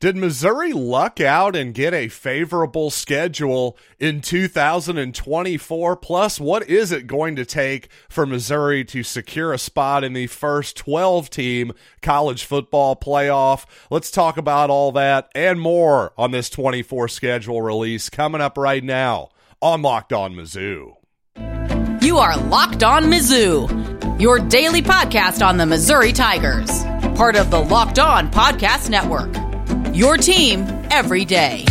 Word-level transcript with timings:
Did 0.00 0.16
Missouri 0.16 0.72
luck 0.72 1.20
out 1.20 1.54
and 1.54 1.74
get 1.74 1.94
a 1.94 2.08
favorable 2.08 2.90
schedule 2.90 3.76
in 3.98 4.20
2024? 4.20 5.96
Plus, 5.96 6.40
what 6.40 6.68
is 6.68 6.92
it 6.92 7.06
going 7.06 7.36
to 7.36 7.44
take 7.44 7.88
for 8.08 8.26
Missouri 8.26 8.84
to 8.86 9.02
secure 9.02 9.52
a 9.52 9.58
spot 9.58 10.04
in 10.04 10.12
the 10.12 10.26
first 10.26 10.76
12 10.76 11.30
team 11.30 11.72
college 12.00 12.44
football 12.44 12.96
playoff? 12.96 13.64
Let's 13.90 14.10
talk 14.10 14.36
about 14.36 14.70
all 14.70 14.92
that 14.92 15.30
and 15.34 15.60
more 15.60 16.12
on 16.18 16.30
this 16.30 16.50
24 16.50 17.08
schedule 17.08 17.62
release 17.62 18.10
coming 18.10 18.40
up 18.40 18.58
right 18.58 18.82
now 18.82 19.30
on 19.60 19.82
Locked 19.82 20.12
On 20.12 20.34
Mizzou. 20.34 20.96
You 22.02 22.18
are 22.18 22.36
Locked 22.36 22.82
On 22.82 23.04
Mizzou, 23.04 24.20
your 24.20 24.40
daily 24.40 24.82
podcast 24.82 25.46
on 25.46 25.56
the 25.56 25.66
Missouri 25.66 26.12
Tigers, 26.12 26.82
part 27.16 27.36
of 27.36 27.50
the 27.50 27.60
Locked 27.60 28.00
On 28.00 28.30
Podcast 28.30 28.90
Network. 28.90 29.41
Your 29.92 30.16
team 30.16 30.62
every 30.90 31.26
day. 31.26 31.66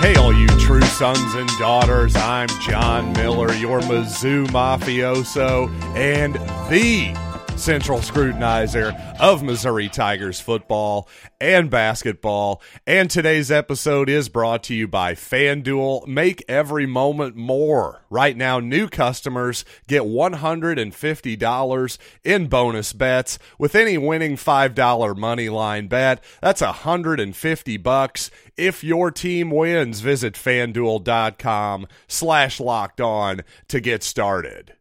Hey, 0.00 0.16
all 0.16 0.32
you 0.32 0.48
true 0.58 0.82
sons 0.82 1.34
and 1.34 1.48
daughters, 1.60 2.16
I'm 2.16 2.48
John 2.60 3.12
Miller, 3.12 3.54
your 3.54 3.78
Mizzou 3.82 4.46
mafioso, 4.48 5.70
and 5.94 6.34
the 6.68 7.14
central 7.58 8.00
scrutinizer 8.00 8.94
of 9.18 9.42
Missouri 9.42 9.88
Tigers 9.88 10.38
football 10.40 11.08
and 11.40 11.70
basketball. 11.70 12.60
And 12.86 13.10
today's 13.10 13.50
episode 13.50 14.10
is 14.10 14.28
brought 14.28 14.62
to 14.64 14.74
you 14.74 14.86
by 14.86 15.14
FanDuel. 15.14 16.06
Make 16.06 16.44
every 16.48 16.84
moment 16.86 17.34
more. 17.34 18.04
Right 18.10 18.36
now, 18.36 18.60
new 18.60 18.88
customers 18.88 19.64
get 19.88 20.02
$150 20.02 21.98
in 22.24 22.46
bonus 22.46 22.92
bets 22.92 23.38
with 23.58 23.74
any 23.74 23.96
winning 23.98 24.36
$5 24.36 25.16
money 25.16 25.48
line 25.48 25.88
bet. 25.88 26.22
That's 26.42 26.60
150 26.60 27.76
bucks 27.78 28.30
if 28.56 28.84
your 28.84 29.10
team 29.10 29.50
wins. 29.50 30.00
Visit 30.00 30.34
fanduel.com 30.34 31.86
slash 32.06 32.60
locked 32.60 33.00
on 33.00 33.42
to 33.68 33.80
get 33.80 34.02
started. 34.02 34.74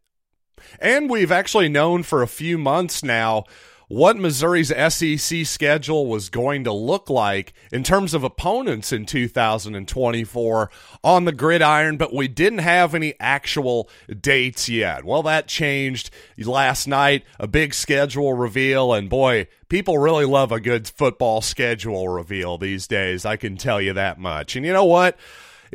And 0.79 1.09
we've 1.09 1.31
actually 1.31 1.69
known 1.69 2.03
for 2.03 2.21
a 2.21 2.27
few 2.27 2.57
months 2.57 3.03
now 3.03 3.45
what 3.87 4.17
Missouri's 4.17 4.69
SEC 4.93 5.45
schedule 5.45 6.07
was 6.07 6.29
going 6.29 6.63
to 6.63 6.73
look 6.73 7.09
like 7.09 7.53
in 7.71 7.83
terms 7.83 8.13
of 8.13 8.23
opponents 8.23 8.91
in 8.91 9.05
2024 9.05 10.71
on 11.03 11.25
the 11.25 11.31
gridiron, 11.31 11.97
but 11.97 12.13
we 12.13 12.27
didn't 12.27 12.59
have 12.59 12.95
any 12.95 13.13
actual 13.19 13.89
dates 14.19 14.67
yet. 14.67 15.03
Well, 15.03 15.23
that 15.23 15.47
changed 15.47 16.09
last 16.37 16.87
night, 16.87 17.23
a 17.39 17.47
big 17.47 17.73
schedule 17.73 18.33
reveal, 18.33 18.93
and 18.93 19.09
boy, 19.09 19.47
people 19.69 19.97
really 19.97 20.25
love 20.25 20.51
a 20.51 20.59
good 20.59 20.87
football 20.87 21.41
schedule 21.41 22.09
reveal 22.09 22.57
these 22.57 22.87
days. 22.87 23.25
I 23.25 23.35
can 23.35 23.57
tell 23.57 23.79
you 23.79 23.93
that 23.93 24.17
much. 24.17 24.55
And 24.55 24.65
you 24.65 24.73
know 24.73 24.85
what? 24.85 25.17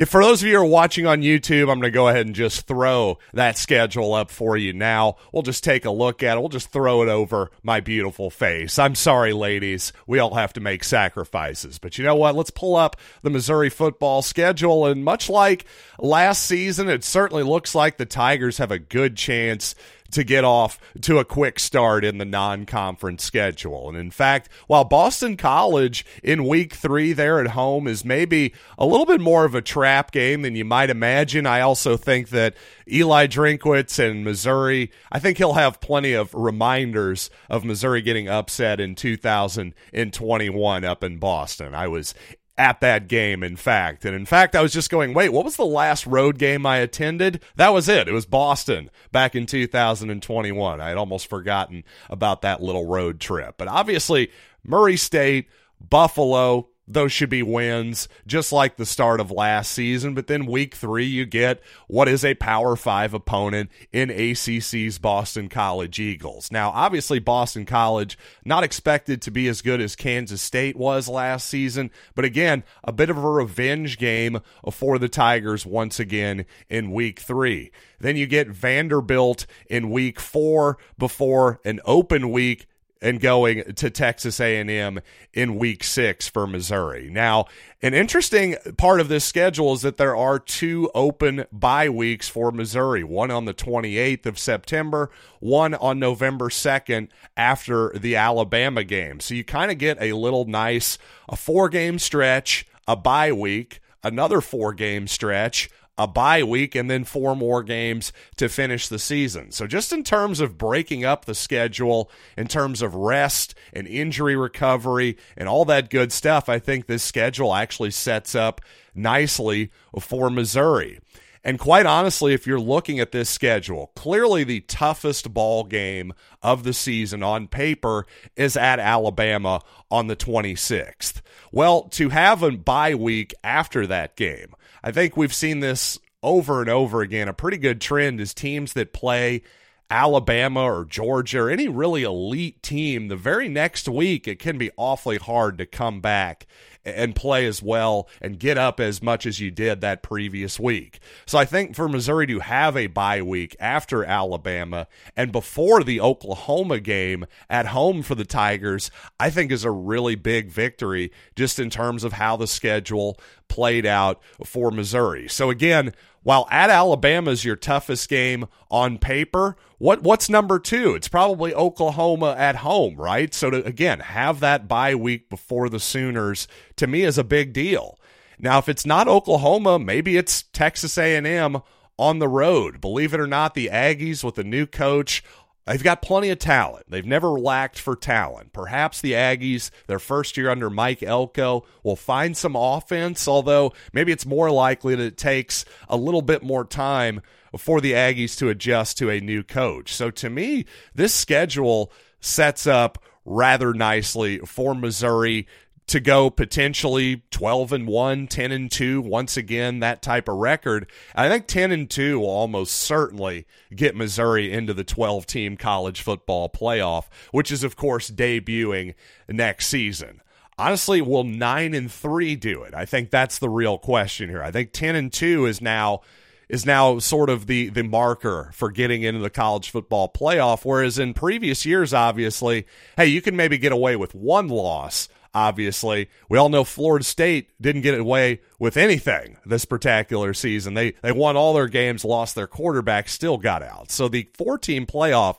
If 0.00 0.08
for 0.08 0.24
those 0.24 0.42
of 0.42 0.48
you 0.48 0.54
who 0.54 0.62
are 0.62 0.64
watching 0.64 1.06
on 1.06 1.20
YouTube, 1.20 1.64
I'm 1.70 1.78
going 1.78 1.82
to 1.82 1.90
go 1.90 2.08
ahead 2.08 2.24
and 2.24 2.34
just 2.34 2.66
throw 2.66 3.18
that 3.34 3.58
schedule 3.58 4.14
up 4.14 4.30
for 4.30 4.56
you 4.56 4.72
now. 4.72 5.16
We'll 5.30 5.42
just 5.42 5.62
take 5.62 5.84
a 5.84 5.90
look 5.90 6.22
at 6.22 6.38
it. 6.38 6.40
We'll 6.40 6.48
just 6.48 6.72
throw 6.72 7.02
it 7.02 7.10
over 7.10 7.50
my 7.62 7.80
beautiful 7.80 8.30
face. 8.30 8.78
I'm 8.78 8.94
sorry, 8.94 9.34
ladies. 9.34 9.92
We 10.06 10.18
all 10.18 10.36
have 10.36 10.54
to 10.54 10.60
make 10.60 10.84
sacrifices. 10.84 11.78
But 11.78 11.98
you 11.98 12.04
know 12.04 12.16
what? 12.16 12.34
Let's 12.34 12.48
pull 12.48 12.76
up 12.76 12.96
the 13.20 13.28
Missouri 13.28 13.68
football 13.68 14.22
schedule. 14.22 14.86
And 14.86 15.04
much 15.04 15.28
like 15.28 15.66
last 15.98 16.46
season, 16.46 16.88
it 16.88 17.04
certainly 17.04 17.42
looks 17.42 17.74
like 17.74 17.98
the 17.98 18.06
Tigers 18.06 18.56
have 18.56 18.70
a 18.70 18.78
good 18.78 19.18
chance 19.18 19.74
to 20.12 20.24
get 20.24 20.44
off 20.44 20.78
to 21.02 21.18
a 21.18 21.24
quick 21.24 21.58
start 21.58 22.04
in 22.04 22.18
the 22.18 22.24
non 22.24 22.66
conference 22.66 23.24
schedule. 23.24 23.88
And 23.88 23.96
in 23.96 24.10
fact, 24.10 24.48
while 24.66 24.84
Boston 24.84 25.36
College 25.36 26.04
in 26.22 26.46
week 26.46 26.74
three 26.74 27.12
there 27.12 27.40
at 27.40 27.48
home 27.48 27.86
is 27.86 28.04
maybe 28.04 28.52
a 28.78 28.86
little 28.86 29.06
bit 29.06 29.20
more 29.20 29.44
of 29.44 29.54
a 29.54 29.62
trap 29.62 30.10
game 30.10 30.42
than 30.42 30.56
you 30.56 30.64
might 30.64 30.90
imagine, 30.90 31.46
I 31.46 31.60
also 31.60 31.96
think 31.96 32.30
that 32.30 32.54
Eli 32.90 33.26
Drinkwitz 33.26 33.98
and 33.98 34.24
Missouri, 34.24 34.90
I 35.12 35.18
think 35.18 35.38
he'll 35.38 35.54
have 35.54 35.80
plenty 35.80 36.12
of 36.12 36.34
reminders 36.34 37.30
of 37.48 37.64
Missouri 37.64 38.02
getting 38.02 38.28
upset 38.28 38.80
in 38.80 38.94
2021 38.94 40.84
up 40.84 41.04
in 41.04 41.18
Boston. 41.18 41.74
I 41.74 41.88
was 41.88 42.14
at 42.60 42.82
that 42.82 43.08
game, 43.08 43.42
in 43.42 43.56
fact. 43.56 44.04
And 44.04 44.14
in 44.14 44.26
fact, 44.26 44.54
I 44.54 44.60
was 44.60 44.70
just 44.70 44.90
going, 44.90 45.14
wait, 45.14 45.30
what 45.30 45.46
was 45.46 45.56
the 45.56 45.64
last 45.64 46.06
road 46.06 46.36
game 46.38 46.66
I 46.66 46.76
attended? 46.76 47.42
That 47.56 47.70
was 47.70 47.88
it. 47.88 48.06
It 48.06 48.12
was 48.12 48.26
Boston 48.26 48.90
back 49.12 49.34
in 49.34 49.46
2021. 49.46 50.78
I 50.78 50.88
had 50.90 50.98
almost 50.98 51.26
forgotten 51.26 51.84
about 52.10 52.42
that 52.42 52.62
little 52.62 52.84
road 52.84 53.18
trip. 53.18 53.54
But 53.56 53.68
obviously, 53.68 54.30
Murray 54.62 54.98
State, 54.98 55.48
Buffalo, 55.80 56.68
those 56.92 57.12
should 57.12 57.30
be 57.30 57.42
wins, 57.42 58.08
just 58.26 58.52
like 58.52 58.76
the 58.76 58.84
start 58.84 59.20
of 59.20 59.30
last 59.30 59.70
season. 59.70 60.14
But 60.14 60.26
then 60.26 60.44
week 60.44 60.74
three, 60.74 61.06
you 61.06 61.24
get 61.24 61.62
what 61.86 62.08
is 62.08 62.24
a 62.24 62.34
Power 62.34 62.74
Five 62.74 63.14
opponent 63.14 63.70
in 63.92 64.10
ACC's 64.10 64.98
Boston 64.98 65.48
College 65.48 66.00
Eagles. 66.00 66.50
Now, 66.50 66.70
obviously, 66.70 67.20
Boston 67.20 67.64
College 67.64 68.18
not 68.44 68.64
expected 68.64 69.22
to 69.22 69.30
be 69.30 69.46
as 69.46 69.62
good 69.62 69.80
as 69.80 69.94
Kansas 69.94 70.42
State 70.42 70.76
was 70.76 71.08
last 71.08 71.48
season, 71.48 71.90
but 72.14 72.24
again, 72.24 72.64
a 72.82 72.92
bit 72.92 73.10
of 73.10 73.16
a 73.16 73.30
revenge 73.30 73.96
game 73.96 74.40
for 74.70 74.98
the 74.98 75.08
Tigers 75.08 75.64
once 75.64 76.00
again 76.00 76.44
in 76.68 76.90
week 76.90 77.20
three. 77.20 77.70
Then 78.00 78.16
you 78.16 78.26
get 78.26 78.48
Vanderbilt 78.48 79.46
in 79.68 79.90
week 79.90 80.18
four 80.18 80.78
before 80.98 81.60
an 81.64 81.80
open 81.84 82.30
week 82.30 82.66
and 83.02 83.20
going 83.20 83.74
to 83.74 83.90
Texas 83.90 84.40
A&M 84.40 85.00
in 85.32 85.56
week 85.56 85.82
6 85.82 86.28
for 86.28 86.46
Missouri. 86.46 87.08
Now, 87.10 87.46
an 87.82 87.94
interesting 87.94 88.56
part 88.76 89.00
of 89.00 89.08
this 89.08 89.24
schedule 89.24 89.72
is 89.72 89.82
that 89.82 89.96
there 89.96 90.16
are 90.16 90.38
two 90.38 90.90
open 90.94 91.46
bye 91.50 91.88
weeks 91.88 92.28
for 92.28 92.50
Missouri, 92.52 93.02
one 93.02 93.30
on 93.30 93.46
the 93.46 93.54
28th 93.54 94.26
of 94.26 94.38
September, 94.38 95.10
one 95.38 95.74
on 95.74 95.98
November 95.98 96.48
2nd 96.50 97.08
after 97.36 97.90
the 97.98 98.16
Alabama 98.16 98.84
game. 98.84 99.20
So 99.20 99.34
you 99.34 99.44
kind 99.44 99.70
of 99.70 99.78
get 99.78 100.00
a 100.00 100.12
little 100.12 100.44
nice 100.44 100.98
a 101.28 101.36
four-game 101.36 101.98
stretch, 101.98 102.66
a 102.86 102.96
bye 102.96 103.32
week, 103.32 103.80
another 104.02 104.40
four-game 104.40 105.06
stretch, 105.06 105.70
a 105.98 106.06
bye 106.06 106.42
week 106.42 106.74
and 106.74 106.90
then 106.90 107.04
four 107.04 107.36
more 107.36 107.62
games 107.62 108.12
to 108.36 108.48
finish 108.48 108.88
the 108.88 108.98
season. 108.98 109.52
So, 109.52 109.66
just 109.66 109.92
in 109.92 110.02
terms 110.02 110.40
of 110.40 110.56
breaking 110.56 111.04
up 111.04 111.24
the 111.24 111.34
schedule, 111.34 112.10
in 112.36 112.46
terms 112.46 112.82
of 112.82 112.94
rest 112.94 113.54
and 113.72 113.86
injury 113.86 114.36
recovery 114.36 115.16
and 115.36 115.48
all 115.48 115.64
that 115.66 115.90
good 115.90 116.12
stuff, 116.12 116.48
I 116.48 116.58
think 116.58 116.86
this 116.86 117.02
schedule 117.02 117.54
actually 117.54 117.90
sets 117.90 118.34
up 118.34 118.60
nicely 118.94 119.70
for 120.00 120.30
Missouri. 120.30 121.00
And 121.42 121.58
quite 121.58 121.86
honestly, 121.86 122.34
if 122.34 122.46
you're 122.46 122.60
looking 122.60 123.00
at 123.00 123.12
this 123.12 123.30
schedule, 123.30 123.92
clearly 123.96 124.44
the 124.44 124.60
toughest 124.60 125.32
ball 125.32 125.64
game 125.64 126.12
of 126.42 126.64
the 126.64 126.74
season 126.74 127.22
on 127.22 127.48
paper 127.48 128.06
is 128.36 128.56
at 128.56 128.78
Alabama 128.78 129.62
on 129.90 130.06
the 130.06 130.16
26th. 130.16 131.22
Well, 131.50 131.84
to 131.90 132.10
have 132.10 132.42
a 132.42 132.50
bye 132.50 132.94
week 132.94 133.32
after 133.42 133.86
that 133.86 134.16
game, 134.16 134.54
I 134.84 134.92
think 134.92 135.16
we've 135.16 135.34
seen 135.34 135.60
this 135.60 135.98
over 136.22 136.60
and 136.60 136.68
over 136.68 137.00
again. 137.00 137.28
A 137.28 137.32
pretty 137.32 137.56
good 137.56 137.80
trend 137.80 138.20
is 138.20 138.34
teams 138.34 138.74
that 138.74 138.92
play 138.92 139.42
Alabama 139.90 140.62
or 140.62 140.84
Georgia 140.84 141.40
or 141.40 141.50
any 141.50 141.68
really 141.68 142.04
elite 142.04 142.62
team, 142.62 143.08
the 143.08 143.16
very 143.16 143.48
next 143.48 143.88
week, 143.88 144.28
it 144.28 144.38
can 144.38 144.56
be 144.56 144.70
awfully 144.76 145.16
hard 145.16 145.58
to 145.58 145.66
come 145.66 146.00
back 146.00 146.46
and 146.84 147.14
play 147.14 147.46
as 147.46 147.62
well 147.62 148.08
and 148.20 148.38
get 148.38 148.56
up 148.56 148.80
as 148.80 149.02
much 149.02 149.26
as 149.26 149.40
you 149.40 149.50
did 149.50 149.80
that 149.80 150.02
previous 150.02 150.58
week. 150.58 151.00
So 151.26 151.38
I 151.38 151.44
think 151.44 151.74
for 151.74 151.88
Missouri 151.88 152.26
to 152.28 152.40
have 152.40 152.76
a 152.76 152.86
bye 152.86 153.22
week 153.22 153.56
after 153.60 154.04
Alabama 154.04 154.86
and 155.16 155.32
before 155.32 155.82
the 155.82 156.00
Oklahoma 156.00 156.80
game 156.80 157.26
at 157.48 157.66
home 157.66 158.02
for 158.02 158.14
the 158.14 158.24
Tigers, 158.24 158.90
I 159.18 159.30
think 159.30 159.52
is 159.52 159.64
a 159.64 159.70
really 159.70 160.14
big 160.14 160.50
victory 160.50 161.12
just 161.36 161.58
in 161.58 161.70
terms 161.70 162.04
of 162.04 162.14
how 162.14 162.36
the 162.36 162.46
schedule 162.46 163.18
played 163.48 163.84
out 163.84 164.20
for 164.44 164.70
Missouri. 164.70 165.28
So 165.28 165.50
again, 165.50 165.92
while 166.22 166.46
at 166.50 166.70
Alabama 166.70 167.30
is 167.30 167.44
your 167.44 167.56
toughest 167.56 168.08
game 168.08 168.46
on 168.70 168.98
paper, 168.98 169.56
what 169.78 170.02
what's 170.02 170.28
number 170.28 170.58
two? 170.58 170.94
It's 170.94 171.08
probably 171.08 171.54
Oklahoma 171.54 172.34
at 172.36 172.56
home, 172.56 172.96
right? 172.96 173.32
So 173.32 173.50
to 173.50 173.64
again 173.64 174.00
have 174.00 174.40
that 174.40 174.68
bye 174.68 174.94
week 174.94 175.30
before 175.30 175.68
the 175.68 175.80
Sooners 175.80 176.46
to 176.76 176.86
me 176.86 177.02
is 177.02 177.18
a 177.18 177.24
big 177.24 177.52
deal. 177.52 177.98
Now, 178.38 178.58
if 178.58 178.68
it's 178.68 178.86
not 178.86 179.08
Oklahoma, 179.08 179.78
maybe 179.78 180.16
it's 180.16 180.44
Texas 180.44 180.96
A&M 180.96 181.60
on 181.98 182.18
the 182.18 182.28
road. 182.28 182.80
Believe 182.80 183.12
it 183.12 183.20
or 183.20 183.26
not, 183.26 183.54
the 183.54 183.68
Aggies 183.70 184.24
with 184.24 184.38
a 184.38 184.44
new 184.44 184.66
coach 184.66 185.22
They've 185.70 185.80
got 185.80 186.02
plenty 186.02 186.30
of 186.30 186.40
talent. 186.40 186.90
They've 186.90 187.06
never 187.06 187.28
lacked 187.28 187.78
for 187.78 187.94
talent. 187.94 188.52
Perhaps 188.52 189.00
the 189.00 189.12
Aggies, 189.12 189.70
their 189.86 190.00
first 190.00 190.36
year 190.36 190.50
under 190.50 190.68
Mike 190.68 191.00
Elko, 191.00 191.64
will 191.84 191.94
find 191.94 192.36
some 192.36 192.56
offense, 192.56 193.28
although 193.28 193.72
maybe 193.92 194.10
it's 194.10 194.26
more 194.26 194.50
likely 194.50 194.96
that 194.96 195.04
it 195.04 195.16
takes 195.16 195.64
a 195.88 195.96
little 195.96 196.22
bit 196.22 196.42
more 196.42 196.64
time 196.64 197.20
for 197.56 197.80
the 197.80 197.92
Aggies 197.92 198.36
to 198.38 198.48
adjust 198.48 198.98
to 198.98 199.10
a 199.10 199.20
new 199.20 199.44
coach. 199.44 199.94
So 199.94 200.10
to 200.10 200.28
me, 200.28 200.64
this 200.92 201.14
schedule 201.14 201.92
sets 202.18 202.66
up 202.66 202.98
rather 203.24 203.72
nicely 203.72 204.38
for 204.38 204.74
Missouri 204.74 205.46
to 205.90 205.98
go 205.98 206.30
potentially 206.30 207.24
12 207.32 207.72
and 207.72 207.88
1, 207.88 208.28
10 208.28 208.52
and 208.52 208.70
2 208.70 209.00
once 209.00 209.36
again 209.36 209.80
that 209.80 210.00
type 210.00 210.28
of 210.28 210.36
record. 210.36 210.88
I 211.16 211.28
think 211.28 211.48
10 211.48 211.72
and 211.72 211.90
2 211.90 212.20
will 212.20 212.30
almost 212.30 212.74
certainly 212.74 213.44
get 213.74 213.96
Missouri 213.96 214.52
into 214.52 214.72
the 214.72 214.84
12 214.84 215.26
team 215.26 215.56
college 215.56 216.00
football 216.00 216.48
playoff, 216.48 217.06
which 217.32 217.50
is 217.50 217.64
of 217.64 217.74
course 217.74 218.08
debuting 218.08 218.94
next 219.28 219.66
season. 219.66 220.22
Honestly, 220.56 221.02
will 221.02 221.24
9 221.24 221.74
and 221.74 221.90
3 221.90 222.36
do 222.36 222.62
it? 222.62 222.72
I 222.72 222.84
think 222.84 223.10
that's 223.10 223.40
the 223.40 223.48
real 223.48 223.76
question 223.76 224.28
here. 224.28 224.44
I 224.44 224.52
think 224.52 224.70
10 224.70 224.94
and 224.94 225.12
2 225.12 225.46
is 225.46 225.60
now 225.60 226.02
is 226.48 226.64
now 226.64 227.00
sort 227.00 227.30
of 227.30 227.48
the 227.48 227.68
the 227.68 227.82
marker 227.82 228.50
for 228.54 228.70
getting 228.70 229.02
into 229.02 229.20
the 229.20 229.30
college 229.30 229.70
football 229.70 230.08
playoff 230.08 230.64
whereas 230.64 230.98
in 230.98 231.14
previous 231.14 231.66
years 231.66 231.92
obviously, 231.92 232.64
hey, 232.96 233.06
you 233.06 233.20
can 233.20 233.34
maybe 233.34 233.58
get 233.58 233.72
away 233.72 233.96
with 233.96 234.14
one 234.14 234.46
loss 234.46 235.08
obviously. 235.34 236.08
We 236.28 236.38
all 236.38 236.48
know 236.48 236.64
Florida 236.64 237.04
State 237.04 237.50
didn't 237.60 237.82
get 237.82 237.98
away 237.98 238.40
with 238.58 238.76
anything 238.76 239.38
this 239.44 239.64
particular 239.64 240.34
season. 240.34 240.74
They 240.74 240.92
they 241.02 241.12
won 241.12 241.36
all 241.36 241.54
their 241.54 241.68
games, 241.68 242.04
lost 242.04 242.34
their 242.34 242.46
quarterback, 242.46 243.08
still 243.08 243.38
got 243.38 243.62
out. 243.62 243.90
So 243.90 244.08
the 244.08 244.28
four 244.36 244.58
team 244.58 244.86
playoff 244.86 245.36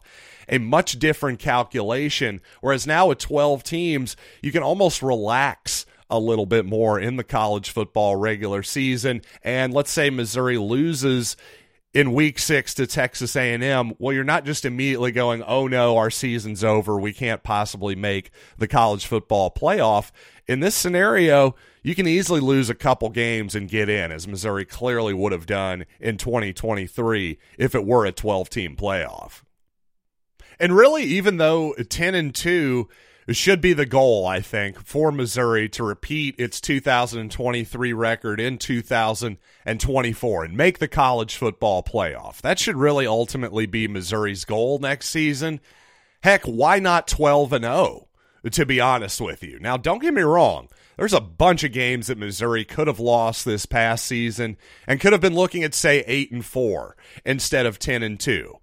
a 0.49 0.57
much 0.57 0.99
different 0.99 1.39
calculation. 1.39 2.41
Whereas 2.59 2.85
now 2.85 3.07
with 3.07 3.19
12 3.19 3.63
teams, 3.63 4.15
you 4.41 4.51
can 4.51 4.63
almost 4.63 5.01
relax 5.01 5.85
a 6.09 6.19
little 6.19 6.45
bit 6.45 6.65
more 6.65 6.99
in 6.99 7.15
the 7.15 7.23
college 7.23 7.69
football 7.71 8.17
regular 8.17 8.61
season. 8.61 9.21
And 9.43 9.73
let's 9.73 9.91
say 9.91 10.09
Missouri 10.09 10.57
loses 10.57 11.37
in 11.93 12.13
week 12.13 12.39
six 12.39 12.73
to 12.75 12.87
Texas 12.87 13.35
A&M, 13.35 13.93
well, 13.99 14.13
you're 14.13 14.23
not 14.23 14.45
just 14.45 14.63
immediately 14.63 15.11
going, 15.11 15.43
oh 15.43 15.67
no, 15.67 15.97
our 15.97 16.09
season's 16.09 16.63
over. 16.63 16.97
We 16.97 17.13
can't 17.13 17.43
possibly 17.43 17.95
make 17.95 18.31
the 18.57 18.67
college 18.67 19.05
football 19.05 19.51
playoff. 19.51 20.11
In 20.47 20.61
this 20.61 20.75
scenario, 20.75 21.55
you 21.83 21.95
can 21.95 22.07
easily 22.07 22.39
lose 22.39 22.69
a 22.69 22.75
couple 22.75 23.09
games 23.09 23.55
and 23.55 23.69
get 23.69 23.89
in, 23.89 24.11
as 24.11 24.27
Missouri 24.27 24.65
clearly 24.65 25.13
would 25.13 25.31
have 25.31 25.45
done 25.45 25.85
in 25.99 26.17
2023 26.17 27.37
if 27.57 27.75
it 27.75 27.85
were 27.85 28.05
a 28.05 28.11
12 28.11 28.49
team 28.49 28.75
playoff. 28.75 29.43
And 30.59 30.75
really, 30.75 31.03
even 31.03 31.37
though 31.37 31.73
10 31.73 32.15
and 32.15 32.33
2 32.33 32.87
it 33.31 33.37
should 33.37 33.61
be 33.61 33.71
the 33.71 33.85
goal, 33.85 34.27
I 34.27 34.41
think, 34.41 34.85
for 34.85 35.09
Missouri 35.09 35.69
to 35.69 35.85
repeat 35.85 36.35
its 36.37 36.59
2023 36.59 37.93
record 37.93 38.41
in 38.41 38.57
2024 38.57 40.43
and 40.43 40.57
make 40.57 40.79
the 40.79 40.89
college 40.89 41.37
football 41.37 41.81
playoff. 41.81 42.41
That 42.41 42.59
should 42.59 42.75
really 42.75 43.07
ultimately 43.07 43.65
be 43.65 43.87
Missouri's 43.87 44.43
goal 44.43 44.79
next 44.79 45.07
season. 45.11 45.61
Heck, 46.21 46.43
why 46.43 46.79
not 46.79 47.07
12 47.07 47.53
and 47.53 47.63
0? 47.63 48.09
To 48.51 48.65
be 48.65 48.81
honest 48.81 49.21
with 49.21 49.43
you. 49.43 49.59
Now, 49.59 49.77
don't 49.77 50.01
get 50.01 50.13
me 50.13 50.23
wrong. 50.23 50.67
There's 50.97 51.13
a 51.13 51.21
bunch 51.21 51.63
of 51.63 51.71
games 51.71 52.07
that 52.07 52.17
Missouri 52.17 52.65
could 52.65 52.87
have 52.87 52.99
lost 52.99 53.45
this 53.45 53.65
past 53.65 54.03
season 54.03 54.57
and 54.85 54.99
could 54.99 55.13
have 55.13 55.21
been 55.21 55.35
looking 55.35 55.63
at 55.63 55.73
say 55.73 56.03
8 56.05 56.33
and 56.33 56.43
4 56.43 56.97
instead 57.25 57.65
of 57.65 57.79
10 57.79 58.03
and 58.03 58.19
2. 58.19 58.57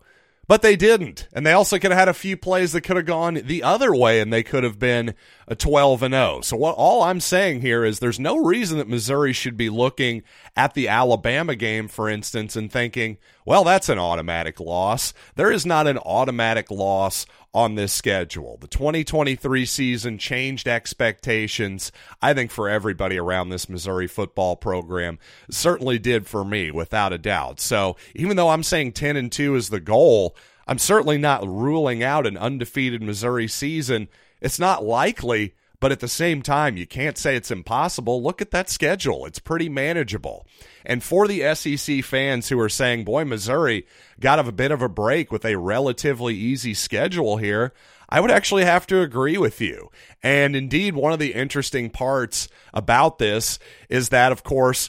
But 0.48 0.62
they 0.62 0.76
didn't. 0.76 1.28
And 1.34 1.46
they 1.46 1.52
also 1.52 1.78
could 1.78 1.90
have 1.90 1.98
had 1.98 2.08
a 2.08 2.14
few 2.14 2.34
plays 2.34 2.72
that 2.72 2.80
could 2.80 2.96
have 2.96 3.04
gone 3.04 3.34
the 3.34 3.62
other 3.62 3.94
way 3.94 4.18
and 4.18 4.32
they 4.32 4.42
could 4.42 4.64
have 4.64 4.78
been 4.78 5.14
a 5.46 5.54
12 5.54 6.02
and 6.02 6.14
0. 6.14 6.40
So 6.40 6.56
what 6.56 6.74
all 6.74 7.02
I'm 7.02 7.20
saying 7.20 7.60
here 7.60 7.84
is 7.84 7.98
there's 7.98 8.18
no 8.18 8.38
reason 8.38 8.78
that 8.78 8.88
Missouri 8.88 9.34
should 9.34 9.58
be 9.58 9.68
looking 9.68 10.22
at 10.56 10.72
the 10.72 10.88
Alabama 10.88 11.54
game 11.54 11.86
for 11.86 12.08
instance 12.08 12.56
and 12.56 12.72
thinking, 12.72 13.18
well, 13.48 13.64
that's 13.64 13.88
an 13.88 13.98
automatic 13.98 14.60
loss. 14.60 15.14
There 15.36 15.50
is 15.50 15.64
not 15.64 15.86
an 15.86 15.96
automatic 15.96 16.70
loss 16.70 17.24
on 17.54 17.76
this 17.76 17.94
schedule. 17.94 18.58
The 18.60 18.68
2023 18.68 19.64
season 19.64 20.18
changed 20.18 20.68
expectations, 20.68 21.90
I 22.20 22.34
think, 22.34 22.50
for 22.50 22.68
everybody 22.68 23.18
around 23.18 23.48
this 23.48 23.70
Missouri 23.70 24.06
football 24.06 24.54
program. 24.54 25.18
Certainly 25.50 26.00
did 26.00 26.26
for 26.26 26.44
me, 26.44 26.70
without 26.70 27.14
a 27.14 27.16
doubt. 27.16 27.58
So 27.58 27.96
even 28.14 28.36
though 28.36 28.50
I'm 28.50 28.62
saying 28.62 28.92
10 28.92 29.16
and 29.16 29.32
2 29.32 29.54
is 29.54 29.70
the 29.70 29.80
goal, 29.80 30.36
I'm 30.66 30.76
certainly 30.76 31.16
not 31.16 31.48
ruling 31.48 32.02
out 32.02 32.26
an 32.26 32.36
undefeated 32.36 33.02
Missouri 33.02 33.48
season. 33.48 34.08
It's 34.42 34.58
not 34.58 34.84
likely, 34.84 35.54
but 35.80 35.92
at 35.92 36.00
the 36.00 36.08
same 36.08 36.42
time, 36.42 36.76
you 36.76 36.86
can't 36.86 37.16
say 37.16 37.36
it's 37.36 37.50
impossible. 37.50 38.22
Look 38.22 38.42
at 38.42 38.50
that 38.50 38.68
schedule. 38.68 39.26
It's 39.26 39.38
pretty 39.38 39.68
manageable. 39.68 40.46
And 40.84 41.02
for 41.02 41.28
the 41.28 41.54
SEC 41.54 42.02
fans 42.02 42.48
who 42.48 42.58
are 42.58 42.68
saying, 42.68 43.04
boy, 43.04 43.24
Missouri 43.24 43.86
got 44.18 44.40
a 44.40 44.52
bit 44.52 44.72
of 44.72 44.82
a 44.82 44.88
break 44.88 45.30
with 45.30 45.44
a 45.44 45.56
relatively 45.56 46.34
easy 46.34 46.74
schedule 46.74 47.36
here, 47.36 47.72
I 48.08 48.20
would 48.20 48.30
actually 48.30 48.64
have 48.64 48.86
to 48.88 49.02
agree 49.02 49.38
with 49.38 49.60
you. 49.60 49.90
And 50.22 50.56
indeed, 50.56 50.94
one 50.94 51.12
of 51.12 51.18
the 51.18 51.34
interesting 51.34 51.90
parts 51.90 52.48
about 52.74 53.18
this 53.18 53.58
is 53.88 54.08
that, 54.08 54.32
of 54.32 54.42
course, 54.42 54.88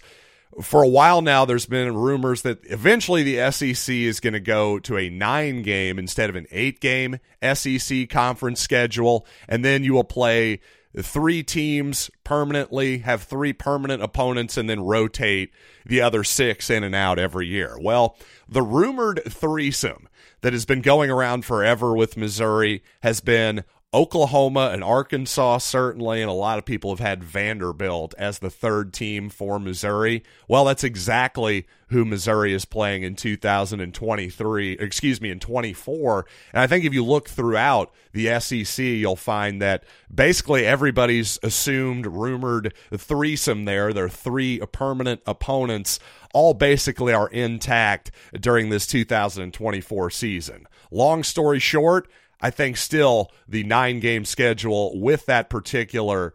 for 0.62 0.82
a 0.82 0.88
while 0.88 1.22
now, 1.22 1.46
there's 1.46 1.66
been 1.66 1.96
rumors 1.96 2.42
that 2.42 2.60
eventually 2.64 3.24
the 3.24 3.52
SEC 3.52 3.94
is 3.94 4.20
going 4.20 4.34
to 4.34 4.40
go 4.40 4.80
to 4.80 4.98
a 4.98 5.10
nine 5.10 5.62
game 5.62 6.00
instead 6.00 6.30
of 6.30 6.36
an 6.36 6.48
eight 6.52 6.80
game 6.80 7.20
SEC 7.54 8.10
conference 8.10 8.60
schedule. 8.60 9.26
And 9.48 9.64
then 9.64 9.84
you 9.84 9.94
will 9.94 10.04
play 10.04 10.62
three 11.04 11.44
teams 11.44 12.10
permanently, 12.24 13.00
have 13.00 13.24
three 13.24 13.54
permanent 13.54 14.02
opponents, 14.02 14.58
and 14.58 14.70
then 14.70 14.82
rotate 14.82 15.52
the 15.86 16.02
other 16.02 16.24
six 16.24 16.70
in 16.70 16.84
and 16.84 16.96
out 16.96 17.20
every 17.20 17.48
year. 17.48 17.78
Well, 17.80 18.18
the 18.48 18.62
rumored 18.62 19.22
threesome 19.28 20.08
that 20.42 20.54
has 20.54 20.66
been 20.66 20.82
going 20.82 21.10
around 21.10 21.46
forever 21.46 21.96
with 21.96 22.18
Missouri 22.18 22.84
has 23.02 23.20
been 23.20 23.64
Oklahoma 23.92 24.70
and 24.72 24.84
Arkansas, 24.84 25.58
certainly, 25.58 26.22
and 26.22 26.30
a 26.30 26.34
lot 26.34 26.60
of 26.60 26.66
people 26.66 26.92
have 26.92 27.00
had 27.00 27.24
Vanderbilt 27.24 28.14
as 28.20 28.38
the 28.38 28.52
third 28.52 28.94
team 28.94 29.30
for 29.30 29.60
Missouri. 29.60 30.24
Well, 30.48 30.66
that's 30.66 30.84
exactly 30.84 31.66
who 31.88 32.06
Missouri 32.06 32.54
is 32.54 32.66
playing 32.66 33.02
in 33.02 33.16
2023, 33.16 34.74
excuse 34.74 35.20
me, 35.20 35.32
in 35.32 35.40
24. 35.40 36.28
And 36.54 36.62
I 36.62 36.68
think 36.68 36.86
if 36.86 36.94
you 36.94 37.04
look 37.04 37.30
throughout 37.30 37.92
the 38.12 38.40
SEC, 38.40 38.78
you'll 38.78 39.16
find 39.16 39.60
that 39.60 39.84
basically 40.14 40.68
everybody's 40.68 41.40
assumed, 41.42 42.06
rumored 42.06 42.76
threesome 42.96 43.66
there. 43.66 43.90
Are 43.90 44.08
three 44.08 44.60
permanent 44.72 45.22
opponents, 45.26 46.00
all 46.32 46.54
basically 46.54 47.12
are 47.12 47.30
intact 47.30 48.12
during 48.40 48.70
this 48.70 48.86
2024 48.86 50.12
season. 50.12 50.68
Long 50.92 51.24
story 51.24 51.58
short, 51.58 52.08
I 52.42 52.50
think 52.50 52.78
still 52.78 53.32
the 53.48 53.64
nine 53.64 54.00
game 54.00 54.26
schedule 54.26 55.00
with 55.00 55.26
that 55.26 55.50
particular 55.50 56.34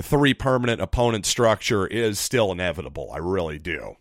three 0.00 0.34
permanent 0.34 0.80
opponent 0.80 1.26
structure 1.26 1.86
is 1.86 2.18
still 2.18 2.52
inevitable. 2.52 3.10
I 3.12 3.18
really 3.18 3.58
do. 3.58 3.96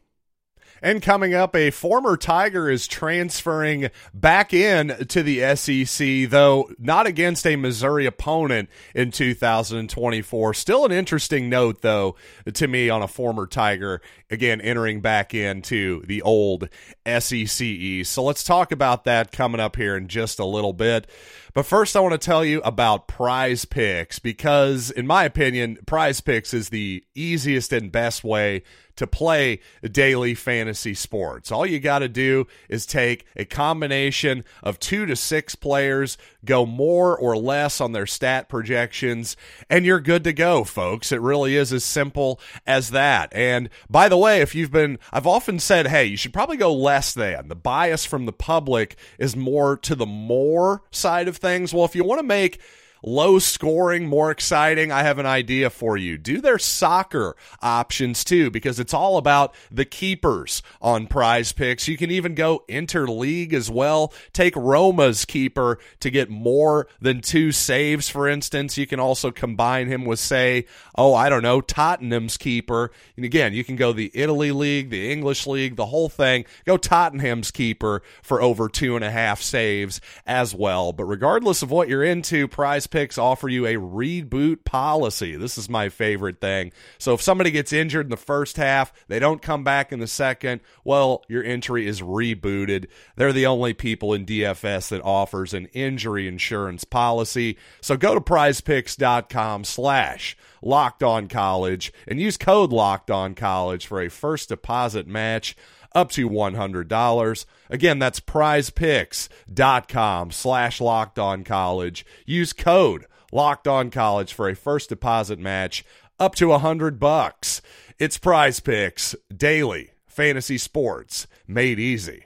And 0.83 1.01
coming 1.01 1.35
up, 1.35 1.55
a 1.55 1.69
former 1.69 2.17
Tiger 2.17 2.67
is 2.67 2.87
transferring 2.87 3.91
back 4.15 4.51
in 4.51 4.87
to 5.09 5.21
the 5.21 5.55
SEC, 5.55 6.29
though 6.29 6.71
not 6.79 7.05
against 7.05 7.45
a 7.45 7.55
Missouri 7.55 8.07
opponent 8.07 8.67
in 8.95 9.11
2024. 9.11 10.53
Still 10.55 10.85
an 10.85 10.91
interesting 10.91 11.49
note, 11.49 11.81
though, 11.81 12.15
to 12.51 12.67
me 12.67 12.89
on 12.89 13.03
a 13.03 13.07
former 13.07 13.45
Tiger, 13.45 14.01
again, 14.31 14.59
entering 14.59 15.01
back 15.01 15.35
into 15.35 16.03
the 16.07 16.23
old 16.23 16.67
SEC 17.05 18.05
So 18.05 18.23
let's 18.23 18.43
talk 18.43 18.71
about 18.71 19.03
that 19.03 19.31
coming 19.31 19.61
up 19.61 19.75
here 19.75 19.95
in 19.95 20.07
just 20.07 20.39
a 20.39 20.45
little 20.45 20.73
bit. 20.73 21.07
But 21.53 21.65
first, 21.65 21.95
I 21.95 21.99
want 21.99 22.13
to 22.13 22.17
tell 22.17 22.45
you 22.45 22.61
about 22.61 23.07
Prize 23.07 23.65
Picks 23.65 24.19
because, 24.19 24.89
in 24.89 25.05
my 25.05 25.25
opinion, 25.25 25.77
Prize 25.85 26.21
Picks 26.21 26.53
is 26.53 26.69
the 26.69 27.03
easiest 27.13 27.73
and 27.73 27.91
best 27.91 28.23
way 28.23 28.63
to 29.01 29.07
play 29.07 29.59
daily 29.83 30.35
fantasy 30.35 30.93
sports. 30.93 31.51
All 31.51 31.65
you 31.65 31.79
got 31.79 31.99
to 31.99 32.07
do 32.07 32.45
is 32.69 32.85
take 32.85 33.25
a 33.35 33.45
combination 33.45 34.45
of 34.61 34.79
two 34.79 35.07
to 35.07 35.15
six 35.15 35.55
players, 35.55 36.19
go 36.45 36.67
more 36.67 37.17
or 37.17 37.35
less 37.35 37.81
on 37.81 37.93
their 37.93 38.05
stat 38.05 38.47
projections, 38.47 39.35
and 39.71 39.85
you're 39.85 39.99
good 39.99 40.23
to 40.23 40.33
go, 40.33 40.63
folks. 40.63 41.11
It 41.11 41.19
really 41.19 41.55
is 41.55 41.73
as 41.73 41.83
simple 41.83 42.39
as 42.67 42.91
that. 42.91 43.33
And 43.33 43.69
by 43.89 44.07
the 44.07 44.17
way, 44.17 44.41
if 44.41 44.53
you've 44.53 44.71
been, 44.71 44.99
I've 45.11 45.27
often 45.27 45.57
said, 45.57 45.87
hey, 45.87 46.05
you 46.05 46.17
should 46.17 46.33
probably 46.33 46.57
go 46.57 46.71
less 46.71 47.11
than. 47.11 47.47
The 47.47 47.55
bias 47.55 48.05
from 48.05 48.27
the 48.27 48.31
public 48.31 48.95
is 49.17 49.35
more 49.35 49.77
to 49.77 49.95
the 49.95 50.05
more 50.05 50.83
side 50.91 51.27
of 51.27 51.37
things. 51.37 51.73
Well, 51.73 51.85
if 51.85 51.95
you 51.95 52.03
want 52.03 52.19
to 52.19 52.27
make 52.27 52.61
low 53.03 53.39
scoring, 53.39 54.07
more 54.07 54.31
exciting, 54.31 54.91
I 54.91 55.03
have 55.03 55.19
an 55.19 55.25
idea 55.25 55.69
for 55.69 55.97
you. 55.97 56.17
Do 56.17 56.41
their 56.41 56.59
soccer 56.59 57.35
options 57.61 58.23
too, 58.23 58.51
because 58.51 58.79
it's 58.79 58.93
all 58.93 59.17
about 59.17 59.53
the 59.71 59.85
keepers 59.85 60.61
on 60.81 61.07
prize 61.07 61.51
picks. 61.51 61.87
You 61.87 61.97
can 61.97 62.11
even 62.11 62.35
go 62.35 62.63
interleague 62.67 63.53
as 63.53 63.69
well. 63.69 64.13
Take 64.33 64.55
Roma's 64.55 65.25
keeper 65.25 65.79
to 65.99 66.09
get 66.09 66.29
more 66.29 66.87
than 66.99 67.21
two 67.21 67.51
saves, 67.51 68.09
for 68.09 68.27
instance. 68.27 68.77
You 68.77 68.87
can 68.87 68.99
also 68.99 69.31
combine 69.31 69.87
him 69.87 70.05
with, 70.05 70.19
say, 70.19 70.65
oh, 70.95 71.13
I 71.13 71.29
don't 71.29 71.43
know, 71.43 71.61
Tottenham's 71.61 72.37
keeper. 72.37 72.91
And 73.15 73.25
again, 73.25 73.53
you 73.53 73.63
can 73.63 73.75
go 73.75 73.93
the 73.93 74.11
Italy 74.13 74.51
League, 74.51 74.89
the 74.89 75.11
English 75.11 75.47
League, 75.47 75.75
the 75.75 75.87
whole 75.87 76.09
thing. 76.09 76.45
Go 76.65 76.77
Tottenham's 76.77 77.51
keeper 77.51 78.01
for 78.21 78.41
over 78.41 78.69
two 78.69 78.95
and 78.95 79.03
a 79.03 79.11
half 79.11 79.41
saves 79.41 80.01
as 80.25 80.53
well. 80.53 80.93
But 80.93 81.05
regardless 81.05 81.61
of 81.61 81.71
what 81.71 81.87
you're 81.87 82.03
into, 82.03 82.47
prize 82.47 82.87
Picks 82.91 83.17
offer 83.17 83.49
you 83.49 83.65
a 83.65 83.75
reboot 83.75 84.63
policy. 84.63 85.35
This 85.35 85.57
is 85.57 85.69
my 85.69 85.89
favorite 85.89 86.39
thing. 86.39 86.71
So 86.97 87.13
if 87.13 87.21
somebody 87.21 87.49
gets 87.49 87.73
injured 87.73 88.05
in 88.05 88.11
the 88.11 88.17
first 88.17 88.57
half, 88.57 88.93
they 89.07 89.17
don't 89.17 89.41
come 89.41 89.63
back 89.63 89.91
in 89.91 89.99
the 89.99 90.07
second, 90.07 90.61
well, 90.83 91.23
your 91.27 91.43
entry 91.43 91.87
is 91.87 92.01
rebooted. 92.01 92.87
They're 93.15 93.33
the 93.33 93.47
only 93.47 93.73
people 93.73 94.13
in 94.13 94.25
DFS 94.25 94.89
that 94.89 95.01
offers 95.01 95.53
an 95.53 95.67
injury 95.67 96.27
insurance 96.27 96.83
policy. 96.83 97.57
So 97.81 97.97
go 97.97 98.13
to 98.13 98.21
prizepicks.com 98.21 99.63
slash 99.63 100.37
locked 100.61 101.01
on 101.01 101.27
college 101.27 101.91
and 102.07 102.19
use 102.19 102.37
code 102.37 102.71
locked 102.71 103.09
on 103.09 103.33
college 103.33 103.87
for 103.87 104.01
a 104.01 104.09
first 104.09 104.49
deposit 104.49 105.07
match 105.07 105.55
up 105.93 106.09
to 106.11 106.29
$100. 106.29 107.45
Again, 107.69 107.99
that's 107.99 108.19
prizepicks.com 108.19 110.31
slash 110.31 110.81
locked 110.81 111.19
on 111.19 111.43
college. 111.43 112.03
Use 112.25 112.53
code 112.53 113.05
locked 113.31 113.67
on 113.67 113.91
college 113.91 114.33
for 114.33 114.49
a 114.49 114.55
first 114.55 114.89
deposit 114.89 115.37
match 115.39 115.85
up 116.19 116.35
to 116.35 116.47
100 116.47 116.99
bucks. 116.99 117.61
It's 117.99 118.17
prize 118.17 118.59
picks 118.59 119.15
daily 119.35 119.91
fantasy 120.05 120.57
sports 120.57 121.27
made 121.47 121.79
easy. 121.79 122.25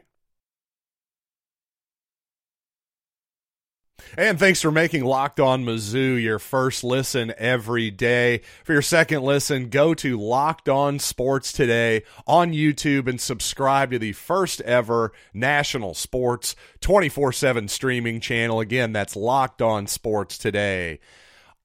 And 4.18 4.40
thanks 4.40 4.62
for 4.62 4.72
making 4.72 5.04
Locked 5.04 5.40
On 5.40 5.66
Mizzou 5.66 6.22
your 6.22 6.40
first 6.40 6.84
listen 6.84 7.34
every 7.38 7.92
day. 7.92 8.42
For 8.64 8.74
your 8.74 8.82
second 8.82 9.24
listen, 9.24 9.70
go 9.70 9.94
to 9.96 10.20
Locked 10.20 10.70
On 10.70 11.00
Sports 11.00 11.52
Today 11.52 12.04
on 12.26 12.54
YouTube 12.54 13.08
and 13.08 13.20
subscribe 13.20 13.92
to 13.92 14.00
the 14.00 14.14
first 14.14 14.62
ever 14.62 15.12
national 15.34 15.94
sports 15.94 16.56
24 16.82 17.34
7 17.34 17.68
streaming 17.68 18.20
channel. 18.20 18.60
Again, 18.60 18.94
that's 18.94 19.16
Locked 19.16 19.62
On 19.62 19.88
Sports 19.88 20.38
Today 20.38 21.00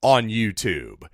on 0.03 0.29
YouTube. 0.29 1.09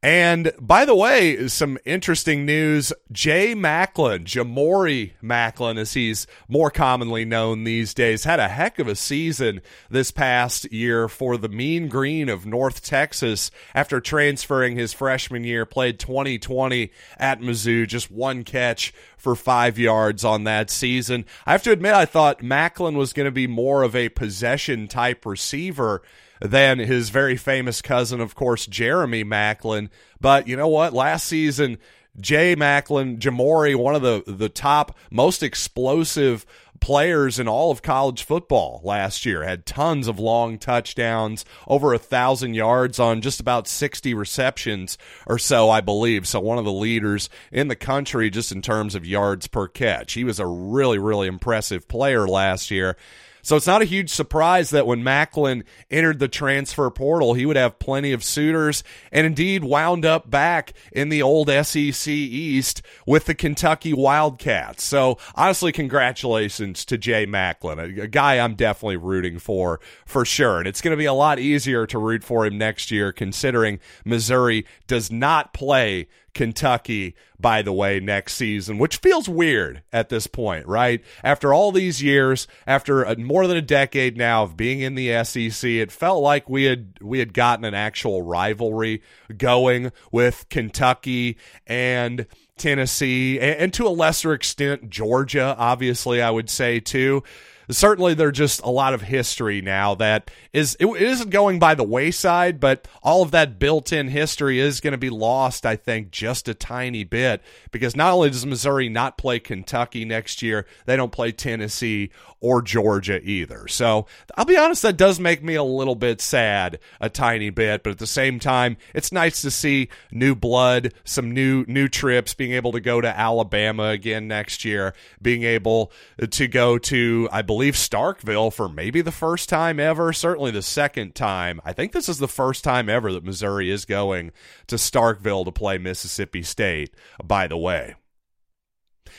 And 0.00 0.52
by 0.60 0.84
the 0.84 0.94
way, 0.94 1.48
some 1.48 1.76
interesting 1.84 2.46
news. 2.46 2.92
Jay 3.10 3.52
Maclin, 3.52 4.24
Ja'Mori 4.24 5.14
Maclin, 5.20 5.76
as 5.76 5.94
he's 5.94 6.28
more 6.46 6.70
commonly 6.70 7.24
known 7.24 7.64
these 7.64 7.94
days, 7.94 8.22
had 8.22 8.38
a 8.38 8.46
heck 8.46 8.78
of 8.78 8.86
a 8.86 8.94
season 8.94 9.60
this 9.90 10.12
past 10.12 10.70
year 10.72 11.08
for 11.08 11.36
the 11.36 11.48
Mean 11.48 11.88
Green 11.88 12.28
of 12.28 12.46
North 12.46 12.80
Texas 12.80 13.50
after 13.74 14.00
transferring 14.00 14.76
his 14.76 14.92
freshman 14.92 15.42
year, 15.42 15.66
played 15.66 15.98
2020 15.98 16.92
at 17.18 17.40
Mizzou, 17.40 17.84
just 17.88 18.08
one 18.08 18.44
catch 18.44 18.94
for 19.16 19.34
five 19.34 19.80
yards 19.80 20.24
on 20.24 20.44
that 20.44 20.70
season. 20.70 21.24
I 21.44 21.50
have 21.50 21.64
to 21.64 21.72
admit, 21.72 21.94
I 21.94 22.04
thought 22.04 22.38
Maclin 22.38 22.94
was 22.94 23.12
going 23.12 23.26
to 23.26 23.32
be 23.32 23.48
more 23.48 23.82
of 23.82 23.96
a 23.96 24.10
possession 24.10 24.86
type 24.86 25.26
receiver 25.26 26.02
than 26.40 26.78
his 26.78 27.10
very 27.10 27.36
famous 27.36 27.82
cousin, 27.82 28.20
of 28.20 28.34
course, 28.34 28.66
Jeremy 28.66 29.24
Maclin. 29.24 29.88
But 30.20 30.48
you 30.48 30.56
know 30.56 30.68
what? 30.68 30.92
Last 30.92 31.26
season, 31.26 31.78
Jay 32.20 32.56
Maclin, 32.56 33.18
Ja'Mori, 33.18 33.76
one 33.76 33.94
of 33.94 34.02
the, 34.02 34.22
the 34.26 34.48
top, 34.48 34.96
most 35.10 35.42
explosive 35.42 36.44
players 36.80 37.38
in 37.38 37.48
all 37.48 37.70
of 37.70 37.82
college 37.82 38.22
football 38.24 38.80
last 38.84 39.26
year. 39.26 39.42
Had 39.42 39.66
tons 39.66 40.08
of 40.08 40.18
long 40.18 40.58
touchdowns, 40.58 41.44
over 41.66 41.92
a 41.92 41.98
thousand 41.98 42.54
yards 42.54 42.98
on 42.98 43.20
just 43.20 43.40
about 43.40 43.68
60 43.68 44.14
receptions 44.14 44.98
or 45.26 45.38
so, 45.38 45.70
I 45.70 45.80
believe. 45.80 46.26
So 46.26 46.40
one 46.40 46.58
of 46.58 46.64
the 46.64 46.72
leaders 46.72 47.28
in 47.52 47.68
the 47.68 47.76
country 47.76 48.30
just 48.30 48.52
in 48.52 48.62
terms 48.62 48.94
of 48.94 49.06
yards 49.06 49.46
per 49.46 49.68
catch. 49.68 50.14
He 50.14 50.24
was 50.24 50.40
a 50.40 50.46
really, 50.46 50.98
really 50.98 51.28
impressive 51.28 51.88
player 51.88 52.26
last 52.26 52.70
year. 52.70 52.96
So 53.42 53.56
it's 53.56 53.66
not 53.66 53.82
a 53.82 53.86
huge 53.86 54.10
surprise 54.10 54.70
that 54.70 54.86
when 54.86 55.02
Maclin 55.02 55.64
entered 55.90 56.18
the 56.18 56.28
transfer 56.28 56.90
portal, 56.90 57.34
he 57.34 57.46
would 57.46 57.56
have 57.56 57.78
plenty 57.78 58.12
of 58.12 58.24
suitors 58.24 58.84
and 59.12 59.26
indeed 59.26 59.64
wound 59.64 60.04
up 60.04 60.30
back 60.30 60.72
in 60.92 61.08
the 61.08 61.22
old 61.22 61.48
SEC 61.48 62.08
East 62.08 62.82
with 63.06 63.26
the 63.26 63.34
Kentucky 63.34 63.92
Wildcats. 63.92 64.84
So 64.84 65.18
honestly, 65.34 65.72
congratulations 65.72 66.84
to 66.86 66.98
Jay 66.98 67.26
Maclin, 67.26 68.02
a, 68.02 68.08
guy 68.08 68.38
I'm 68.38 68.54
definitely 68.54 68.96
rooting 68.96 69.38
for 69.38 69.80
for 70.06 70.24
sure. 70.24 70.58
And 70.58 70.66
it's 70.66 70.80
going 70.80 70.92
to 70.92 70.96
be 70.96 71.04
a 71.04 71.12
lot 71.12 71.38
easier 71.38 71.86
to 71.86 71.98
root 71.98 72.24
for 72.24 72.46
him 72.46 72.58
next 72.58 72.90
year 72.90 73.12
considering 73.12 73.80
Missouri 74.04 74.66
does 74.86 75.10
not 75.10 75.52
play 75.52 76.08
Kentucky, 76.38 77.16
by 77.40 77.62
the 77.62 77.72
way, 77.72 77.98
next 77.98 78.34
season, 78.34 78.78
which 78.78 78.98
feels 78.98 79.28
weird 79.28 79.82
at 79.92 80.08
this 80.08 80.28
point, 80.28 80.68
right? 80.68 81.02
After 81.24 81.52
all 81.52 81.72
these 81.72 82.00
years, 82.00 82.46
after 82.64 83.02
a, 83.02 83.16
more 83.16 83.48
than 83.48 83.56
a 83.56 83.60
decade 83.60 84.16
now 84.16 84.44
of 84.44 84.56
being 84.56 84.78
in 84.80 84.94
the 84.94 85.24
SEC, 85.24 85.68
it 85.68 85.90
felt 85.90 86.22
like 86.22 86.48
we 86.48 86.62
had 86.62 86.92
we 87.00 87.18
had 87.18 87.34
gotten 87.34 87.64
an 87.64 87.74
actual 87.74 88.22
rivalry 88.22 89.02
going 89.36 89.90
with 90.12 90.48
Kentucky 90.48 91.38
and 91.66 92.24
Tennessee, 92.56 93.40
and, 93.40 93.58
and 93.58 93.74
to 93.74 93.88
a 93.88 93.90
lesser 93.90 94.32
extent 94.32 94.90
Georgia. 94.90 95.56
Obviously, 95.58 96.22
I 96.22 96.30
would 96.30 96.48
say 96.48 96.78
too 96.78 97.24
certainly 97.70 98.14
there's 98.14 98.36
just 98.36 98.60
a 98.62 98.70
lot 98.70 98.94
of 98.94 99.02
history 99.02 99.60
now 99.60 99.94
that 99.96 100.30
is 100.52 100.76
it, 100.80 100.86
it 100.86 101.02
isn't 101.02 101.30
going 101.30 101.58
by 101.58 101.74
the 101.74 101.84
wayside, 101.84 102.60
but 102.60 102.88
all 103.02 103.22
of 103.22 103.30
that 103.30 103.58
built-in 103.58 104.08
history 104.08 104.58
is 104.58 104.80
going 104.80 104.92
to 104.92 104.98
be 104.98 105.10
lost, 105.10 105.66
I 105.66 105.76
think, 105.76 106.10
just 106.10 106.48
a 106.48 106.54
tiny 106.54 107.04
bit 107.04 107.42
because 107.70 107.94
not 107.96 108.12
only 108.12 108.30
does 108.30 108.46
Missouri 108.46 108.88
not 108.88 109.18
play 109.18 109.38
Kentucky 109.38 110.04
next 110.04 110.42
year, 110.42 110.66
they 110.86 110.96
don't 110.96 111.12
play 111.12 111.32
Tennessee 111.32 112.10
or 112.40 112.62
Georgia 112.62 113.20
either. 113.22 113.66
So 113.68 114.06
I'll 114.36 114.44
be 114.44 114.56
honest, 114.56 114.82
that 114.82 114.96
does 114.96 115.18
make 115.18 115.42
me 115.42 115.54
a 115.54 115.62
little 115.62 115.94
bit 115.94 116.20
sad, 116.20 116.78
a 117.00 117.08
tiny 117.08 117.50
bit, 117.50 117.82
but 117.82 117.90
at 117.90 117.98
the 117.98 118.06
same 118.06 118.38
time, 118.38 118.76
it's 118.94 119.12
nice 119.12 119.42
to 119.42 119.50
see 119.50 119.88
new 120.10 120.34
blood, 120.34 120.94
some 121.04 121.32
new 121.32 121.64
new 121.66 121.88
trips, 121.88 122.34
being 122.34 122.52
able 122.52 122.72
to 122.72 122.80
go 122.80 123.00
to 123.00 123.18
Alabama 123.18 123.88
again 123.88 124.28
next 124.28 124.64
year, 124.64 124.94
being 125.20 125.42
able 125.42 125.92
to 126.30 126.48
go 126.48 126.78
to, 126.78 127.28
I 127.32 127.42
believe, 127.42 127.74
Starkville 127.74 128.52
for 128.52 128.68
maybe 128.68 129.00
the 129.00 129.12
first 129.12 129.48
time 129.48 129.80
ever, 129.80 130.12
certainly 130.12 130.50
the 130.50 130.62
second 130.62 131.14
time. 131.14 131.60
I 131.64 131.72
think 131.72 131.92
this 131.92 132.08
is 132.08 132.18
the 132.18 132.28
first 132.28 132.64
time 132.64 132.88
ever 132.88 133.12
that 133.12 133.24
Missouri 133.24 133.70
is 133.70 133.84
going 133.84 134.32
to 134.68 134.76
Starkville 134.76 135.44
to 135.44 135.52
play 135.52 135.78
Mississippi 135.78 136.42
State, 136.42 136.94
by 137.22 137.46
the 137.46 137.56
way. 137.56 137.94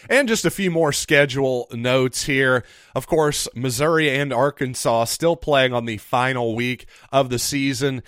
And 0.09 0.27
just 0.27 0.45
a 0.45 0.49
few 0.49 0.71
more 0.71 0.91
schedule 0.91 1.67
notes 1.71 2.23
here. 2.23 2.63
Of 2.95 3.07
course, 3.07 3.47
Missouri 3.55 4.09
and 4.09 4.33
Arkansas 4.33 5.05
still 5.05 5.35
playing 5.35 5.73
on 5.73 5.85
the 5.85 5.97
final 5.97 6.55
week 6.55 6.85
of 7.11 7.29
the 7.29 7.39
season 7.39 8.03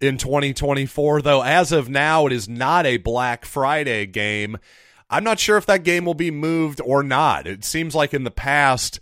in 0.00 0.18
2024, 0.18 1.22
though 1.22 1.42
as 1.42 1.72
of 1.72 1.88
now, 1.88 2.26
it 2.26 2.32
is 2.32 2.48
not 2.48 2.86
a 2.86 2.96
Black 2.96 3.44
Friday 3.44 4.06
game. 4.06 4.58
I'm 5.08 5.24
not 5.24 5.40
sure 5.40 5.56
if 5.56 5.66
that 5.66 5.82
game 5.82 6.04
will 6.04 6.14
be 6.14 6.30
moved 6.30 6.80
or 6.84 7.02
not. 7.02 7.46
It 7.46 7.64
seems 7.64 7.94
like 7.94 8.14
in 8.14 8.24
the 8.24 8.30
past, 8.30 9.00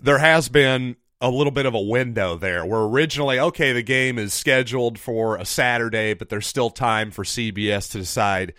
there 0.00 0.18
has 0.18 0.48
been 0.48 0.96
a 1.20 1.28
little 1.28 1.50
bit 1.50 1.66
of 1.66 1.74
a 1.74 1.80
window 1.80 2.36
there 2.36 2.64
where 2.64 2.80
originally, 2.80 3.38
okay, 3.38 3.74
the 3.74 3.82
game 3.82 4.18
is 4.18 4.32
scheduled 4.32 4.98
for 4.98 5.36
a 5.36 5.44
Saturday, 5.44 6.14
but 6.14 6.30
there's 6.30 6.46
still 6.46 6.70
time 6.70 7.10
for 7.10 7.24
CBS 7.24 7.90
to 7.90 7.98
decide 7.98 8.54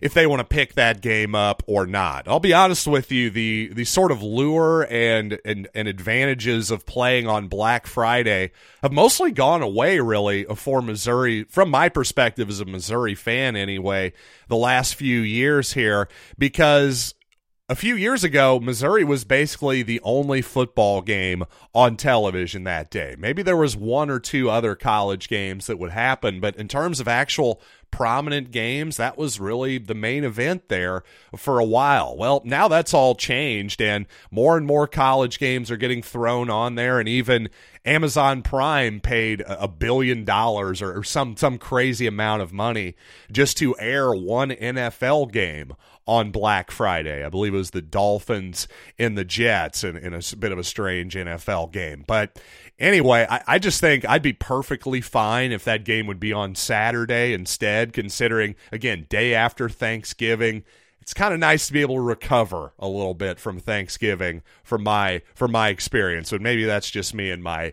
if 0.00 0.14
they 0.14 0.26
want 0.26 0.40
to 0.40 0.44
pick 0.44 0.74
that 0.74 1.00
game 1.00 1.34
up 1.34 1.62
or 1.66 1.86
not. 1.86 2.26
I'll 2.26 2.40
be 2.40 2.52
honest 2.52 2.86
with 2.86 3.12
you, 3.12 3.30
the 3.30 3.70
the 3.72 3.84
sort 3.84 4.12
of 4.12 4.22
lure 4.22 4.86
and 4.90 5.38
and, 5.44 5.68
and 5.74 5.88
advantages 5.88 6.70
of 6.70 6.86
playing 6.86 7.26
on 7.26 7.48
Black 7.48 7.86
Friday 7.86 8.52
have 8.82 8.92
mostly 8.92 9.30
gone 9.30 9.62
away 9.62 10.00
really 10.00 10.44
for 10.56 10.82
Missouri 10.82 11.44
from 11.44 11.70
my 11.70 11.88
perspective 11.88 12.48
as 12.48 12.60
a 12.60 12.64
Missouri 12.64 13.14
fan 13.14 13.56
anyway, 13.56 14.12
the 14.48 14.56
last 14.56 14.94
few 14.94 15.20
years 15.20 15.72
here 15.72 16.08
because 16.38 17.14
a 17.70 17.76
few 17.76 17.94
years 17.94 18.24
ago, 18.24 18.58
Missouri 18.58 19.04
was 19.04 19.22
basically 19.22 19.84
the 19.84 20.00
only 20.02 20.42
football 20.42 21.02
game 21.02 21.44
on 21.72 21.96
television 21.96 22.64
that 22.64 22.90
day. 22.90 23.14
Maybe 23.16 23.44
there 23.44 23.56
was 23.56 23.76
one 23.76 24.10
or 24.10 24.18
two 24.18 24.50
other 24.50 24.74
college 24.74 25.28
games 25.28 25.68
that 25.68 25.78
would 25.78 25.92
happen, 25.92 26.40
but 26.40 26.56
in 26.56 26.66
terms 26.66 26.98
of 26.98 27.06
actual 27.06 27.62
prominent 27.90 28.50
games, 28.50 28.96
that 28.96 29.18
was 29.18 29.40
really 29.40 29.78
the 29.78 29.94
main 29.94 30.24
event 30.24 30.68
there 30.68 31.02
for 31.36 31.58
a 31.58 31.64
while. 31.64 32.16
Well, 32.16 32.42
now 32.44 32.68
that's 32.68 32.94
all 32.94 33.14
changed, 33.14 33.80
and 33.82 34.06
more 34.30 34.56
and 34.56 34.66
more 34.66 34.86
college 34.86 35.38
games 35.38 35.70
are 35.70 35.76
getting 35.76 36.02
thrown 36.02 36.50
on 36.50 36.74
there, 36.74 36.98
and 36.98 37.08
even 37.08 37.48
Amazon 37.84 38.42
Prime 38.42 39.00
paid 39.00 39.42
a 39.46 39.66
billion 39.66 40.24
dollars 40.24 40.82
or, 40.82 41.02
some 41.02 41.36
some 41.36 41.56
crazy 41.56 42.06
amount 42.06 42.42
of 42.42 42.52
money 42.52 42.94
just 43.32 43.56
to 43.56 43.74
air 43.78 44.12
one 44.12 44.50
NFL 44.50 45.32
game 45.32 45.72
on 46.06 46.30
Black 46.30 46.70
Friday. 46.70 47.24
I 47.24 47.28
believe 47.28 47.54
it 47.54 47.58
was 47.58 47.70
the 47.70 47.80
Dolphins 47.80 48.68
and 48.98 49.16
the 49.16 49.24
Jets 49.24 49.84
in, 49.84 49.96
in 49.96 50.12
a 50.12 50.20
bit 50.36 50.52
of 50.52 50.58
a 50.58 50.64
strange 50.64 51.14
NFL 51.14 51.72
game. 51.72 52.04
But 52.06 52.38
anyway, 52.80 53.26
I, 53.28 53.42
I, 53.46 53.58
just 53.58 53.80
think 53.80 54.08
I'd 54.08 54.22
be 54.22 54.32
perfectly 54.32 55.00
fine 55.00 55.52
if 55.52 55.64
that 55.64 55.84
game 55.84 56.06
would 56.06 56.18
be 56.18 56.32
on 56.32 56.54
Saturday 56.54 57.32
instead, 57.32 57.92
considering, 57.92 58.56
again, 58.72 59.06
day 59.08 59.34
after 59.34 59.68
Thanksgiving. 59.68 60.64
It's 61.00 61.14
kind 61.14 61.32
of 61.32 61.40
nice 61.40 61.66
to 61.66 61.72
be 61.72 61.80
able 61.80 61.96
to 61.96 62.00
recover 62.02 62.72
a 62.78 62.88
little 62.88 63.14
bit 63.14 63.38
from 63.38 63.58
Thanksgiving 63.58 64.42
from 64.62 64.82
my 64.82 65.22
from 65.34 65.52
my 65.52 65.68
experience. 65.68 66.30
But 66.30 66.40
maybe 66.40 66.64
that's 66.64 66.90
just 66.90 67.14
me 67.14 67.30
and 67.30 67.42
my 67.42 67.72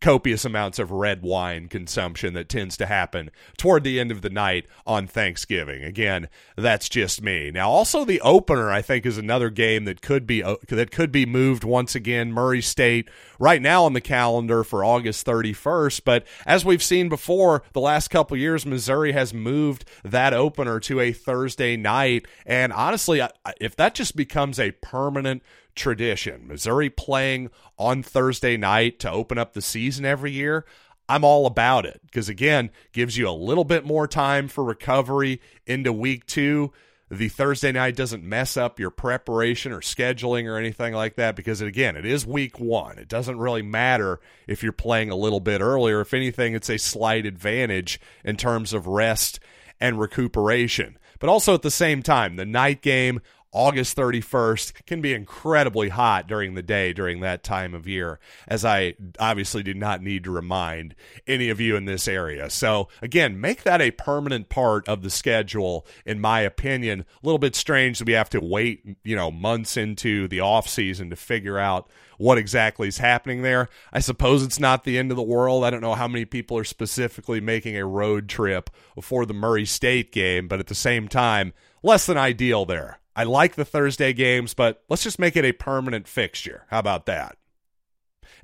copious 0.00 0.44
amounts 0.44 0.78
of 0.78 0.90
red 0.90 1.22
wine 1.22 1.68
consumption 1.68 2.34
that 2.34 2.48
tends 2.48 2.76
to 2.76 2.86
happen 2.86 3.30
toward 3.56 3.84
the 3.84 3.98
end 3.98 4.10
of 4.10 4.22
the 4.22 4.30
night 4.30 4.66
on 4.86 5.06
Thanksgiving. 5.06 5.82
Again, 5.84 6.28
that's 6.56 6.88
just 6.88 7.22
me. 7.22 7.50
Now, 7.50 7.70
also 7.70 8.04
the 8.04 8.20
opener, 8.20 8.70
I 8.70 8.82
think, 8.82 9.06
is 9.06 9.18
another 9.18 9.50
game 9.50 9.84
that 9.84 10.00
could 10.00 10.26
be 10.26 10.42
uh, 10.42 10.56
that 10.68 10.90
could 10.90 11.12
be 11.12 11.26
moved 11.26 11.64
once 11.64 11.94
again. 11.94 12.32
Murray 12.32 12.62
State 12.62 13.08
right 13.38 13.62
now 13.62 13.84
on 13.84 13.92
the 13.92 14.00
calendar 14.00 14.64
for 14.64 14.84
August 14.84 15.26
31st, 15.26 16.02
but 16.04 16.26
as 16.46 16.64
we've 16.64 16.82
seen 16.82 17.08
before, 17.08 17.62
the 17.72 17.80
last 17.80 18.08
couple 18.08 18.36
years, 18.36 18.66
Missouri 18.66 19.12
has 19.12 19.32
moved 19.34 19.84
that 20.04 20.32
opener 20.32 20.80
to 20.80 21.00
a 21.00 21.12
Thursday 21.12 21.76
night, 21.76 22.26
and 22.46 22.72
honestly, 22.72 23.20
if 23.60 23.76
that 23.76 23.94
just 23.94 24.16
becomes 24.16 24.58
a 24.58 24.72
permanent 24.72 25.42
tradition. 25.78 26.46
Missouri 26.46 26.90
playing 26.90 27.50
on 27.78 28.02
Thursday 28.02 28.56
night 28.56 28.98
to 29.00 29.10
open 29.10 29.38
up 29.38 29.54
the 29.54 29.62
season 29.62 30.04
every 30.04 30.32
year. 30.32 30.66
I'm 31.08 31.24
all 31.24 31.46
about 31.46 31.86
it 31.86 32.02
because 32.04 32.28
again, 32.28 32.70
gives 32.92 33.16
you 33.16 33.28
a 33.28 33.32
little 33.32 33.64
bit 33.64 33.86
more 33.86 34.06
time 34.06 34.48
for 34.48 34.62
recovery 34.62 35.40
into 35.66 35.92
week 35.92 36.26
2. 36.26 36.70
The 37.10 37.30
Thursday 37.30 37.72
night 37.72 37.96
doesn't 37.96 38.22
mess 38.22 38.58
up 38.58 38.78
your 38.78 38.90
preparation 38.90 39.72
or 39.72 39.80
scheduling 39.80 40.44
or 40.44 40.58
anything 40.58 40.92
like 40.92 41.16
that 41.16 41.36
because 41.36 41.62
again, 41.62 41.96
it 41.96 42.04
is 42.04 42.26
week 42.26 42.60
1. 42.60 42.98
It 42.98 43.08
doesn't 43.08 43.38
really 43.38 43.62
matter 43.62 44.20
if 44.46 44.62
you're 44.62 44.72
playing 44.72 45.08
a 45.08 45.16
little 45.16 45.40
bit 45.40 45.62
earlier. 45.62 46.02
If 46.02 46.12
anything, 46.12 46.54
it's 46.54 46.68
a 46.68 46.76
slight 46.76 47.24
advantage 47.24 47.98
in 48.22 48.36
terms 48.36 48.74
of 48.74 48.86
rest 48.86 49.40
and 49.80 49.98
recuperation. 49.98 50.98
But 51.18 51.30
also 51.30 51.54
at 51.54 51.62
the 51.62 51.70
same 51.70 52.02
time, 52.02 52.36
the 52.36 52.44
night 52.44 52.82
game 52.82 53.20
August 53.52 53.96
31st 53.96 54.84
can 54.86 55.00
be 55.00 55.14
incredibly 55.14 55.88
hot 55.88 56.26
during 56.26 56.54
the 56.54 56.62
day 56.62 56.92
during 56.92 57.20
that 57.20 57.42
time 57.42 57.74
of 57.74 57.88
year, 57.88 58.20
as 58.46 58.64
I 58.64 58.94
obviously 59.18 59.62
do 59.62 59.72
not 59.72 60.02
need 60.02 60.24
to 60.24 60.30
remind 60.30 60.94
any 61.26 61.48
of 61.48 61.58
you 61.58 61.74
in 61.74 61.86
this 61.86 62.06
area. 62.06 62.50
So, 62.50 62.88
again, 63.00 63.40
make 63.40 63.62
that 63.62 63.80
a 63.80 63.90
permanent 63.90 64.50
part 64.50 64.86
of 64.86 65.02
the 65.02 65.10
schedule, 65.10 65.86
in 66.04 66.20
my 66.20 66.40
opinion. 66.40 67.00
A 67.00 67.26
little 67.26 67.38
bit 67.38 67.56
strange 67.56 67.98
that 67.98 68.06
we 68.06 68.12
have 68.12 68.30
to 68.30 68.40
wait, 68.40 68.84
you 69.02 69.16
know, 69.16 69.30
months 69.30 69.76
into 69.76 70.28
the 70.28 70.40
off 70.40 70.68
season 70.68 71.08
to 71.10 71.16
figure 71.16 71.58
out 71.58 71.88
what 72.18 72.36
exactly 72.36 72.88
is 72.88 72.98
happening 72.98 73.42
there. 73.42 73.68
I 73.92 74.00
suppose 74.00 74.42
it's 74.42 74.60
not 74.60 74.84
the 74.84 74.98
end 74.98 75.10
of 75.10 75.16
the 75.16 75.22
world. 75.22 75.64
I 75.64 75.70
don't 75.70 75.80
know 75.80 75.94
how 75.94 76.08
many 76.08 76.24
people 76.26 76.58
are 76.58 76.64
specifically 76.64 77.40
making 77.40 77.76
a 77.76 77.86
road 77.86 78.28
trip 78.28 78.68
for 79.00 79.24
the 79.24 79.34
Murray 79.34 79.64
State 79.64 80.12
game, 80.12 80.48
but 80.48 80.60
at 80.60 80.66
the 80.66 80.74
same 80.74 81.08
time, 81.08 81.54
less 81.82 82.04
than 82.04 82.18
ideal 82.18 82.66
there. 82.66 82.98
I 83.18 83.24
like 83.24 83.56
the 83.56 83.64
Thursday 83.64 84.12
games, 84.12 84.54
but 84.54 84.84
let's 84.88 85.02
just 85.02 85.18
make 85.18 85.34
it 85.34 85.44
a 85.44 85.50
permanent 85.50 86.06
fixture. 86.06 86.66
How 86.70 86.78
about 86.78 87.06
that? 87.06 87.36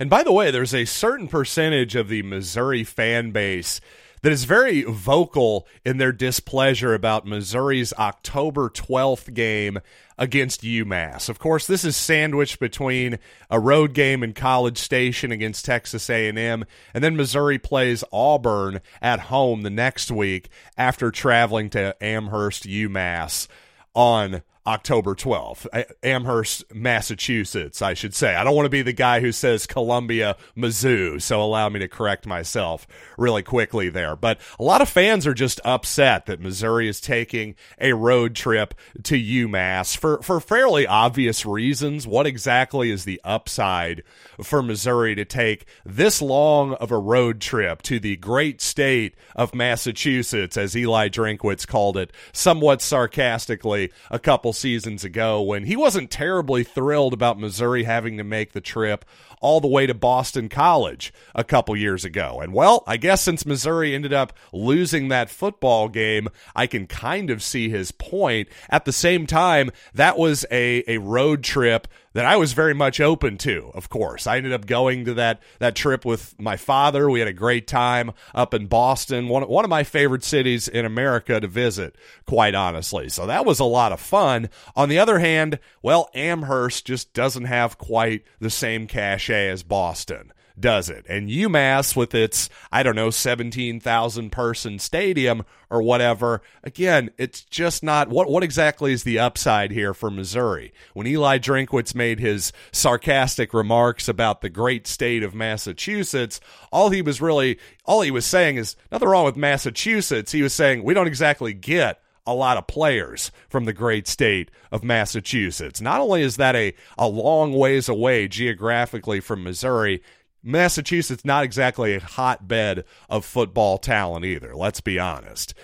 And 0.01 0.11
by 0.11 0.25
the 0.25 0.33
way, 0.33 0.51
there's 0.51 0.75
a 0.75 0.85
certain 0.85 1.29
percentage 1.29 1.95
of 1.95 2.09
the 2.09 2.25
Missouri 2.25 2.83
fan 2.83 3.31
base 3.31 3.81
that 4.23 4.33
is 4.33 4.43
very 4.43 4.83
vocal 4.83 5.69
in 5.85 5.99
their 5.99 6.11
displeasure 6.11 6.93
about 6.93 7.25
Missouri's 7.25 7.93
October 7.93 8.69
12th 8.69 9.33
game 9.33 9.79
against 10.19 10.63
UMass. 10.63 11.29
Of 11.29 11.39
course, 11.39 11.69
this 11.69 11.85
is 11.85 11.97
sandwiched 11.97 12.59
between 12.59 13.21
a 13.49 13.61
road 13.61 13.93
game 13.93 14.25
in 14.25 14.33
College 14.33 14.79
Station 14.79 15.31
against 15.31 15.65
Texas 15.65 16.11
A&M 16.11 16.65
and 16.93 17.05
then 17.05 17.15
Missouri 17.15 17.61
plays 17.61 18.03
Auburn 18.13 18.81
at 19.01 19.21
home 19.21 19.63
the 19.63 19.71
next 19.71 20.11
week 20.11 20.49
after 20.77 21.13
traveling 21.13 21.71
to 21.71 21.95
Amherst, 22.03 22.65
UMass 22.65 23.47
on 23.95 24.43
October 24.67 25.15
12th. 25.15 25.67
Amherst, 26.03 26.65
Massachusetts, 26.75 27.83
I 27.83 27.93
should 27.93 28.15
say. 28.15 28.35
I 28.35 28.45
don't 28.45 28.57
want 28.57 28.67
to 28.67 28.71
be 28.71 28.81
the 28.83 28.95
guy 28.95 29.21
who 29.21 29.31
says 29.31 29.67
Columbia, 29.67 30.37
Mizzou, 30.57 31.21
so 31.21 31.43
allow 31.43 31.69
me 31.69 31.81
to 31.81 31.89
correct 31.89 32.27
myself 32.27 32.87
really 33.19 33.43
quickly 33.43 33.91
there. 33.91 34.17
But 34.17 34.41
a 34.59 34.63
lot 34.63 34.81
of 34.81 34.89
fans 34.89 35.27
are 35.27 35.35
just 35.35 35.61
upset 35.65 36.25
that 36.27 36.41
Missouri 36.41 36.89
is 36.89 37.01
taking 37.01 37.57
a 37.79 37.93
road 37.93 38.35
trip 38.35 38.75
to 39.03 39.17
UMass 39.17 39.97
for, 39.97 40.23
for 40.23 40.41
fairly 40.41 40.87
obvious 40.87 41.45
reasons. 41.45 42.07
What 42.07 42.27
exactly 42.27 42.91
is 42.91 43.05
the 43.05 43.21
upside 43.23 44.03
for 44.43 44.63
Missouri 44.63 45.15
to 45.15 45.27
take 45.27 45.67
this 45.85 46.23
long 46.23 46.73
of 46.75 46.91
a 46.91 46.99
road 46.99 47.41
trip 47.41 47.83
to 47.83 48.01
the 48.01 48.17
great 48.17 48.63
state 48.63 49.15
of 49.37 49.55
Massachusetts, 49.55 50.57
as 50.57 50.75
Eli 50.75 51.09
Drinkwitz 51.09 51.67
called 51.67 51.99
it, 51.99 52.13
somewhat 52.33 52.81
sarcastically, 52.81 53.93
a 54.11 54.19
couple 54.19 54.54
seasons 54.55 55.05
ago 55.05 55.43
when 55.43 55.65
he 55.65 55.77
wasn't 55.77 56.11
terribly 56.11 56.65
thrilled 56.65 57.13
about 57.13 57.39
Missouri 57.39 57.85
having 57.85 58.17
to 58.17 58.25
make 58.25 58.53
the 58.53 58.61
trip 58.61 59.05
all 59.41 59.61
the 59.61 59.69
way 59.69 59.87
to 59.87 59.93
Boston 59.93 60.49
College 60.49 61.13
a 61.35 61.45
couple 61.45 61.77
years 61.77 62.05
ago. 62.05 62.41
And 62.41 62.55
well, 62.55 62.83
I 62.87 62.97
guess 62.97 63.21
since 63.21 63.45
Missouri 63.45 63.95
ended 63.95 64.13
up 64.13 64.33
losing 64.53 65.09
that 65.09 65.29
football 65.29 65.89
game, 65.89 66.29
I 66.57 66.67
can 66.67 66.87
kind 66.87 67.29
of 67.29 67.43
see 67.43 67.69
his 67.69 67.93
point. 67.93 68.49
At 68.71 68.87
the 68.87 68.93
same 68.93 69.27
time, 69.27 69.71
that 69.93 70.17
was 70.17 70.47
a, 70.51 70.83
a 70.89 70.99
road 70.99 71.45
trip 71.45 71.87
that 72.15 72.25
I 72.25 72.37
was 72.37 72.53
very 72.53 72.75
much 72.75 73.01
open 73.01 73.37
to, 73.39 73.71
of 73.75 73.89
course. 73.89 74.27
I 74.27 74.39
ended 74.39 74.53
up 74.53 74.67
going 74.67 75.05
to 75.05 75.15
that 75.15 75.43
that 75.59 75.75
trip 75.75 76.05
with 76.05 76.35
my 76.41 76.57
father. 76.57 77.11
We 77.11 77.19
had 77.19 77.29
a 77.29 77.33
great 77.33 77.67
time 77.67 78.13
up 78.35 78.55
in 78.55 78.67
Boston, 78.67 79.29
one, 79.29 79.43
one 79.45 79.65
of 79.65 79.71
my 79.71 79.85
favorite 79.85 80.25
cities 80.25 80.67
in 80.67 80.85
America 80.85 81.39
to 81.41 81.47
visit, 81.47 81.97
quite 82.27 82.55
honestly. 82.55 83.09
So 83.09 83.27
that 83.27 83.45
was 83.45 83.61
a 83.61 83.65
lot 83.65 83.93
of 83.93 84.01
fun. 84.01 84.49
On 84.75 84.89
the 84.89 84.99
other 84.99 85.19
hand, 85.19 85.59
well, 85.83 86.09
Amherst 86.15 86.87
just 86.87 87.13
doesn't 87.13 87.45
have 87.45 87.79
quite 87.79 88.25
the 88.41 88.51
same 88.51 88.87
cachet 88.87 89.49
as 89.49 89.63
Boston 89.63 90.33
does 90.59 90.89
it. 90.89 91.05
And 91.09 91.29
UMass, 91.29 91.97
with 91.97 92.15
its, 92.15 92.49
I 92.71 92.83
don't 92.83 92.95
know, 92.95 93.11
17,000 93.11 94.31
person 94.31 94.79
stadium 94.79 95.45
or 95.71 95.83
whatever, 95.83 96.43
again, 96.63 97.11
it's 97.19 97.43
just 97.43 97.83
not 97.83 98.09
what, 98.09 98.29
what 98.29 98.45
exactly 98.45 98.93
is 98.93 99.03
the 99.03 99.19
upside 99.19 99.73
here 99.73 99.95
for 99.95 100.11
Missouri? 100.11 100.73
When 100.93 101.07
Eli 101.07 101.39
Drinkwitz 101.39 101.95
made 101.95 102.21
his 102.21 102.53
sarcastic 102.73 103.53
remarks 103.53 104.09
about 104.09 104.41
the 104.41 104.51
great 104.51 104.87
state 104.87 105.23
of 105.23 105.35
Massachusetts, 105.35 106.41
all 106.73 106.91
he 106.91 107.03
was 107.03 107.21
really, 107.21 107.59
all 107.85 108.03
he 108.03 108.11
was 108.11 108.27
saying 108.27 108.57
is 108.57 108.77
nothing 108.93 109.09
wrong 109.09 109.25
with 109.25 109.37
Massachusetts. 109.37 110.33
He 110.33 110.43
was 110.43 110.55
saying 110.55 110.85
we 110.85 110.95
don't 110.95 111.09
exactly 111.09 111.53
get 111.53 112.01
a 112.27 112.35
lot 112.35 112.57
of 112.57 112.67
players 112.67 113.31
from 113.49 113.65
the 113.65 113.73
great 113.73 114.09
state 114.09 114.51
of 114.73 114.83
Massachusetts. 114.83 115.81
Not 115.81 116.01
only 116.01 116.23
is 116.23 116.37
that 116.37 116.57
a, 116.57 116.75
a 116.97 117.07
long 117.07 117.53
ways 117.53 117.89
away 117.89 118.29
geographically 118.29 119.21
from 119.21 119.43
Missouri, 119.43 120.03
Massachusetts 120.45 121.25
not 121.25 121.45
exactly 121.45 121.95
a 121.95 122.01
hotbed 122.01 122.85
of 123.09 123.25
football 123.25 123.79
talent 123.79 124.25
either. 124.25 124.55
Let's 124.55 124.81
be 124.81 124.99
honest. 124.99 125.55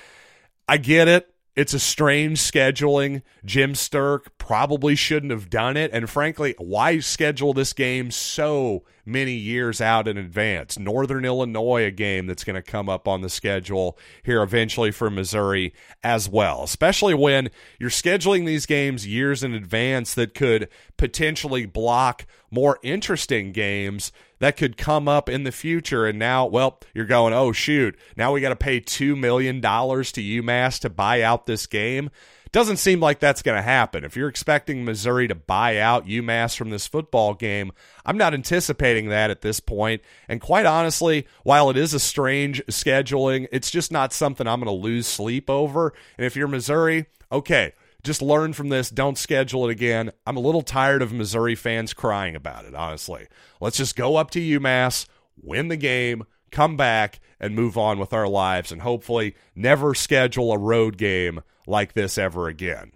I 0.67 0.79
get 0.79 1.07
it. 1.07 1.35
It's 1.57 1.75
a 1.75 1.81
strange 1.81 2.39
scheduling. 2.39 3.23
Jim 3.45 3.75
Sterk 3.75 4.27
probably 4.39 4.95
shouldn't 4.95 5.33
have 5.33 5.51
done 5.51 5.77
it. 5.77 5.91
And 5.93 6.09
frankly, 6.09 6.55
why 6.59 7.01
schedule 7.01 7.53
this 7.53 7.73
game 7.73 8.11
so 8.13 8.85
many 9.05 9.33
years 9.33 9.81
out 9.81 10.07
in 10.07 10.17
advance? 10.17 10.79
Northern 10.79 11.25
Illinois, 11.25 11.85
a 11.85 11.91
game 11.91 12.27
that's 12.27 12.45
going 12.45 12.55
to 12.55 12.63
come 12.63 12.89
up 12.89 13.09
on 13.09 13.21
the 13.21 13.29
schedule 13.29 13.99
here 14.23 14.43
eventually 14.43 14.93
for 14.93 15.11
Missouri 15.11 15.75
as 16.05 16.29
well, 16.29 16.63
especially 16.63 17.15
when 17.15 17.51
you're 17.81 17.91
scheduling 17.91 18.47
these 18.47 18.65
games 18.65 19.07
years 19.07 19.43
in 19.43 19.53
advance 19.53 20.15
that 20.15 20.35
could 20.35 20.69
potentially 20.97 21.67
block 21.67 22.27
more 22.51 22.79
interesting 22.83 23.51
games 23.51 24.13
that 24.41 24.57
could 24.57 24.77
come 24.77 25.07
up 25.07 25.29
in 25.29 25.45
the 25.45 25.53
future. 25.53 26.07
And 26.07 26.19
now, 26.19 26.47
well, 26.47 26.81
you're 26.93 27.07
going, 27.07 27.33
oh, 27.33 27.53
shoot, 27.53 27.97
now 28.17 28.33
we 28.33 28.41
got 28.41 28.49
to 28.49 28.57
pay 28.57 28.81
$2 28.81 29.17
million 29.17 29.61
to 29.61 29.69
UMass 29.69 30.81
to 30.81 30.91
buy 30.91 31.23
out 31.23 31.47
this 31.47 31.67
game. 31.67 32.11
Doesn't 32.53 32.79
seem 32.79 32.99
like 32.99 33.21
that's 33.21 33.43
going 33.43 33.57
to 33.57 33.63
happen. 33.63 34.03
If 34.03 34.17
you're 34.17 34.29
expecting 34.29 34.85
Missouri 34.85 35.29
to 35.29 35.37
buy 35.37 35.79
out 35.79 36.09
UMass 36.09 36.57
from 36.57 36.71
this 36.71 36.89
football 36.89 37.35
game, 37.35 37.71
I'm 38.05 38.19
not 38.19 38.35
anticipating 38.35 39.09
that 39.11 39.31
at 39.31 39.43
this 39.43 39.61
point. 39.61 40.03
And 40.29 40.41
quite 40.41 40.67
honestly, 40.67 41.29
while 41.45 41.71
it 41.71 41.77
is 41.77 41.95
a 41.95 42.01
strange 42.01 42.61
scheduling, 42.67 43.47
it's 43.53 43.71
just 43.71 43.93
not 43.93 44.13
something 44.13 44.49
I'm 44.49 44.59
going 44.59 44.67
to 44.67 44.83
lose 44.83 45.07
sleep 45.07 45.49
over. 45.49 45.93
And 46.19 46.27
if 46.27 46.35
you're 46.35 46.49
Missouri, 46.49 47.07
okay, 47.31 47.73
just 48.03 48.23
learn 48.23 48.53
from 48.53 48.69
this. 48.69 48.91
Don't 48.91 49.19
schedule 49.19 49.69
it 49.69 49.73
again. 49.73 50.11
I'm 50.27 50.37
a 50.37 50.41
little 50.41 50.63
tired 50.63 51.03
of 51.03 51.13
Missouri 51.13 51.55
fans 51.55 51.93
crying 51.93 52.35
about 52.35 52.65
it, 52.65 52.75
honestly. 52.75 53.27
Let's 53.61 53.77
just 53.77 53.97
go 53.97 54.17
up 54.17 54.31
to 54.33 54.41
UMass, 54.41 55.07
win 55.41 55.69
the 55.69 55.77
game, 55.77 56.25
come 56.51 56.77
back, 56.77 57.21
and 57.39 57.55
move 57.55 57.77
on 57.77 57.99
with 57.99 58.13
our 58.13 58.29
lives, 58.29 58.73
and 58.73 58.83
hopefully 58.83 59.35
never 59.55 59.95
schedule 59.95 60.53
a 60.53 60.59
road 60.59 60.97
game 60.97 61.41
like 61.67 61.93
this 61.93 62.19
ever 62.19 62.49
again. 62.49 62.93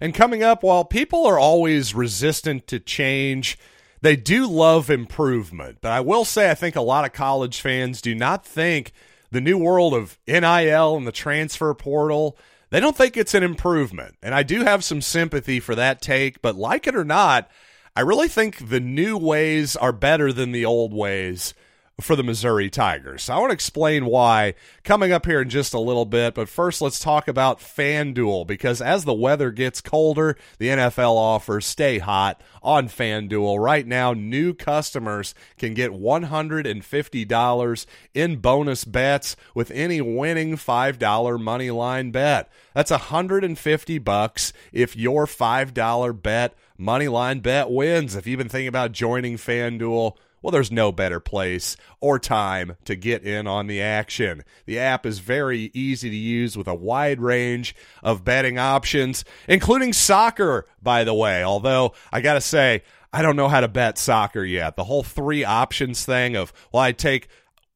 And 0.00 0.14
coming 0.14 0.42
up, 0.42 0.62
while 0.62 0.84
people 0.84 1.26
are 1.26 1.38
always 1.38 1.94
resistant 1.94 2.66
to 2.68 2.80
change, 2.80 3.58
they 4.00 4.16
do 4.16 4.46
love 4.46 4.88
improvement. 4.88 5.78
But 5.80 5.92
I 5.92 6.00
will 6.00 6.24
say, 6.24 6.50
I 6.50 6.54
think 6.54 6.74
a 6.74 6.80
lot 6.80 7.04
of 7.04 7.12
college 7.12 7.60
fans 7.60 8.00
do 8.00 8.14
not 8.14 8.46
think 8.46 8.92
the 9.30 9.40
new 9.40 9.58
world 9.58 9.94
of 9.94 10.18
NIL 10.26 10.96
and 10.96 11.06
the 11.06 11.12
transfer 11.12 11.72
portal 11.74 12.38
they 12.70 12.80
don't 12.80 12.96
think 12.96 13.16
it's 13.16 13.34
an 13.34 13.42
improvement. 13.42 14.16
And 14.22 14.34
I 14.34 14.42
do 14.42 14.62
have 14.64 14.82
some 14.82 15.02
sympathy 15.02 15.60
for 15.60 15.74
that 15.74 16.00
take, 16.00 16.40
but 16.40 16.56
like 16.56 16.86
it 16.86 16.96
or 16.96 17.04
not, 17.04 17.50
I 17.94 18.00
really 18.00 18.28
think 18.28 18.68
the 18.68 18.80
new 18.80 19.16
ways 19.16 19.76
are 19.76 19.92
better 19.92 20.32
than 20.32 20.52
the 20.52 20.64
old 20.64 20.94
ways 20.94 21.54
for 22.00 22.16
the 22.16 22.22
Missouri 22.22 22.70
Tigers. 22.70 23.24
So 23.24 23.34
I 23.34 23.38
want 23.38 23.50
to 23.50 23.54
explain 23.54 24.06
why 24.06 24.54
coming 24.84 25.12
up 25.12 25.26
here 25.26 25.40
in 25.40 25.48
just 25.48 25.74
a 25.74 25.78
little 25.78 26.04
bit. 26.04 26.34
But 26.34 26.48
first, 26.48 26.80
let's 26.80 26.98
talk 26.98 27.28
about 27.28 27.60
FanDuel 27.60 28.46
because 28.46 28.80
as 28.80 29.04
the 29.04 29.14
weather 29.14 29.50
gets 29.50 29.80
colder, 29.80 30.36
the 30.58 30.68
NFL 30.68 31.14
offers 31.14 31.66
stay 31.66 31.98
hot 31.98 32.42
on 32.62 32.88
FanDuel. 32.88 33.62
Right 33.62 33.86
now, 33.86 34.12
new 34.12 34.54
customers 34.54 35.34
can 35.58 35.74
get 35.74 35.92
$150 35.92 37.86
in 38.14 38.36
bonus 38.36 38.84
bets 38.84 39.36
with 39.54 39.70
any 39.70 40.00
winning 40.00 40.56
$5 40.56 41.40
money 41.40 41.70
line 41.70 42.10
bet. 42.10 42.50
That's 42.74 42.90
150 42.90 43.98
bucks 43.98 44.52
if 44.72 44.96
your 44.96 45.26
$5 45.26 46.22
bet 46.22 46.56
money 46.78 47.08
line 47.08 47.40
bet 47.40 47.70
wins. 47.70 48.16
If 48.16 48.26
you've 48.26 48.38
been 48.38 48.48
thinking 48.48 48.68
about 48.68 48.92
joining 48.92 49.36
FanDuel, 49.36 50.16
well, 50.42 50.50
there's 50.50 50.72
no 50.72 50.92
better 50.92 51.20
place 51.20 51.76
or 52.00 52.18
time 52.18 52.76
to 52.84 52.96
get 52.96 53.24
in 53.24 53.46
on 53.46 53.66
the 53.66 53.80
action. 53.80 54.42
The 54.66 54.78
app 54.78 55.04
is 55.04 55.18
very 55.18 55.70
easy 55.74 56.10
to 56.10 56.16
use 56.16 56.56
with 56.56 56.66
a 56.66 56.74
wide 56.74 57.20
range 57.20 57.74
of 58.02 58.24
betting 58.24 58.58
options, 58.58 59.24
including 59.48 59.92
soccer, 59.92 60.66
by 60.82 61.04
the 61.04 61.14
way. 61.14 61.42
Although, 61.44 61.92
I 62.12 62.20
got 62.20 62.34
to 62.34 62.40
say, 62.40 62.82
I 63.12 63.22
don't 63.22 63.36
know 63.36 63.48
how 63.48 63.60
to 63.60 63.68
bet 63.68 63.98
soccer 63.98 64.44
yet. 64.44 64.76
The 64.76 64.84
whole 64.84 65.02
three 65.02 65.44
options 65.44 66.04
thing 66.04 66.36
of, 66.36 66.52
well, 66.72 66.82
I 66.82 66.92
take 66.92 67.28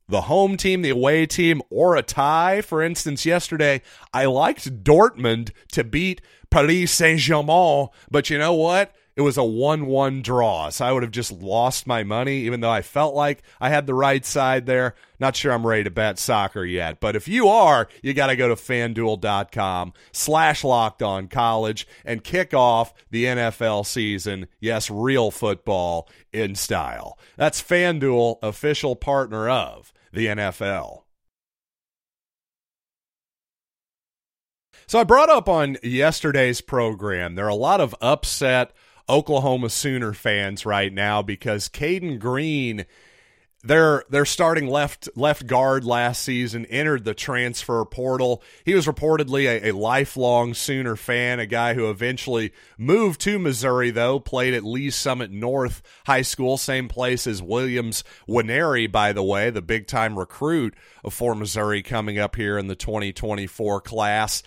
the 0.08 0.22
home 0.22 0.56
team, 0.56 0.82
the 0.82 0.90
away 0.90 1.26
team, 1.26 1.62
or 1.70 1.96
a 1.96 2.02
tie. 2.02 2.60
For 2.60 2.82
instance, 2.82 3.26
yesterday, 3.26 3.82
I 4.12 4.26
liked 4.26 4.84
Dortmund 4.84 5.50
to 5.72 5.82
beat 5.82 6.20
Paris 6.50 6.92
Saint 6.92 7.20
Germain, 7.20 7.88
but 8.10 8.30
you 8.30 8.38
know 8.38 8.54
what? 8.54 8.94
It 9.16 9.20
was 9.20 9.36
a 9.36 9.44
1 9.44 9.86
1 9.86 10.22
draw. 10.22 10.70
So 10.70 10.84
I 10.84 10.92
would 10.92 11.04
have 11.04 11.12
just 11.12 11.30
lost 11.30 11.86
my 11.86 12.02
money, 12.02 12.38
even 12.38 12.60
though 12.60 12.70
I 12.70 12.82
felt 12.82 13.14
like 13.14 13.42
I 13.60 13.68
had 13.68 13.86
the 13.86 13.94
right 13.94 14.24
side 14.24 14.66
there. 14.66 14.94
Not 15.20 15.36
sure 15.36 15.52
I'm 15.52 15.66
ready 15.66 15.84
to 15.84 15.90
bet 15.90 16.18
soccer 16.18 16.64
yet. 16.64 16.98
But 16.98 17.14
if 17.14 17.28
you 17.28 17.48
are, 17.48 17.88
you 18.02 18.12
got 18.12 18.26
to 18.26 18.36
go 18.36 18.48
to 18.48 18.56
fanduel.com 18.56 19.92
slash 20.12 20.64
locked 20.64 21.02
on 21.02 21.28
college 21.28 21.86
and 22.04 22.24
kick 22.24 22.52
off 22.52 22.92
the 23.10 23.24
NFL 23.24 23.86
season. 23.86 24.48
Yes, 24.58 24.90
real 24.90 25.30
football 25.30 26.08
in 26.32 26.56
style. 26.56 27.16
That's 27.36 27.62
FanDuel, 27.62 28.38
official 28.42 28.96
partner 28.96 29.48
of 29.48 29.92
the 30.12 30.26
NFL. 30.26 31.02
So 34.86 34.98
I 34.98 35.04
brought 35.04 35.30
up 35.30 35.48
on 35.48 35.78
yesterday's 35.82 36.60
program, 36.60 37.36
there 37.36 37.46
are 37.46 37.48
a 37.48 37.54
lot 37.54 37.80
of 37.80 37.94
upset 38.02 38.72
Oklahoma 39.08 39.70
Sooner 39.70 40.12
fans 40.12 40.64
right 40.64 40.92
now 40.92 41.22
because 41.22 41.68
Cayden 41.68 42.18
Green 42.18 42.86
their 43.64 44.04
their 44.10 44.26
starting 44.26 44.68
left 44.68 45.08
left 45.16 45.46
guard 45.46 45.84
last 45.84 46.22
season 46.22 46.66
entered 46.66 47.04
the 47.04 47.14
transfer 47.14 47.82
portal. 47.86 48.42
He 48.64 48.74
was 48.74 48.86
reportedly 48.86 49.46
a, 49.46 49.70
a, 49.70 49.72
lifelong 49.72 50.52
Sooner 50.52 50.96
fan, 50.96 51.40
a 51.40 51.46
guy 51.46 51.72
who 51.72 51.88
eventually 51.88 52.52
moved 52.76 53.22
to 53.22 53.38
Missouri 53.38 53.90
though, 53.90 54.20
played 54.20 54.52
at 54.52 54.64
Lee 54.64 54.90
Summit 54.90 55.30
North 55.30 55.82
High 56.06 56.22
School, 56.22 56.58
same 56.58 56.88
place 56.88 57.26
as 57.26 57.42
Williams 57.42 58.04
Nwaneri, 58.28 58.90
by 58.90 59.14
the 59.14 59.22
way, 59.22 59.48
the 59.48 59.62
big 59.62 59.86
time 59.86 60.18
recruit 60.18 60.74
for 61.10 61.34
Missouri 61.34 61.82
coming 61.82 62.18
up 62.18 62.36
here 62.36 62.58
in 62.58 62.66
the 62.66 62.76
2024 62.76 63.80
class 63.80 64.42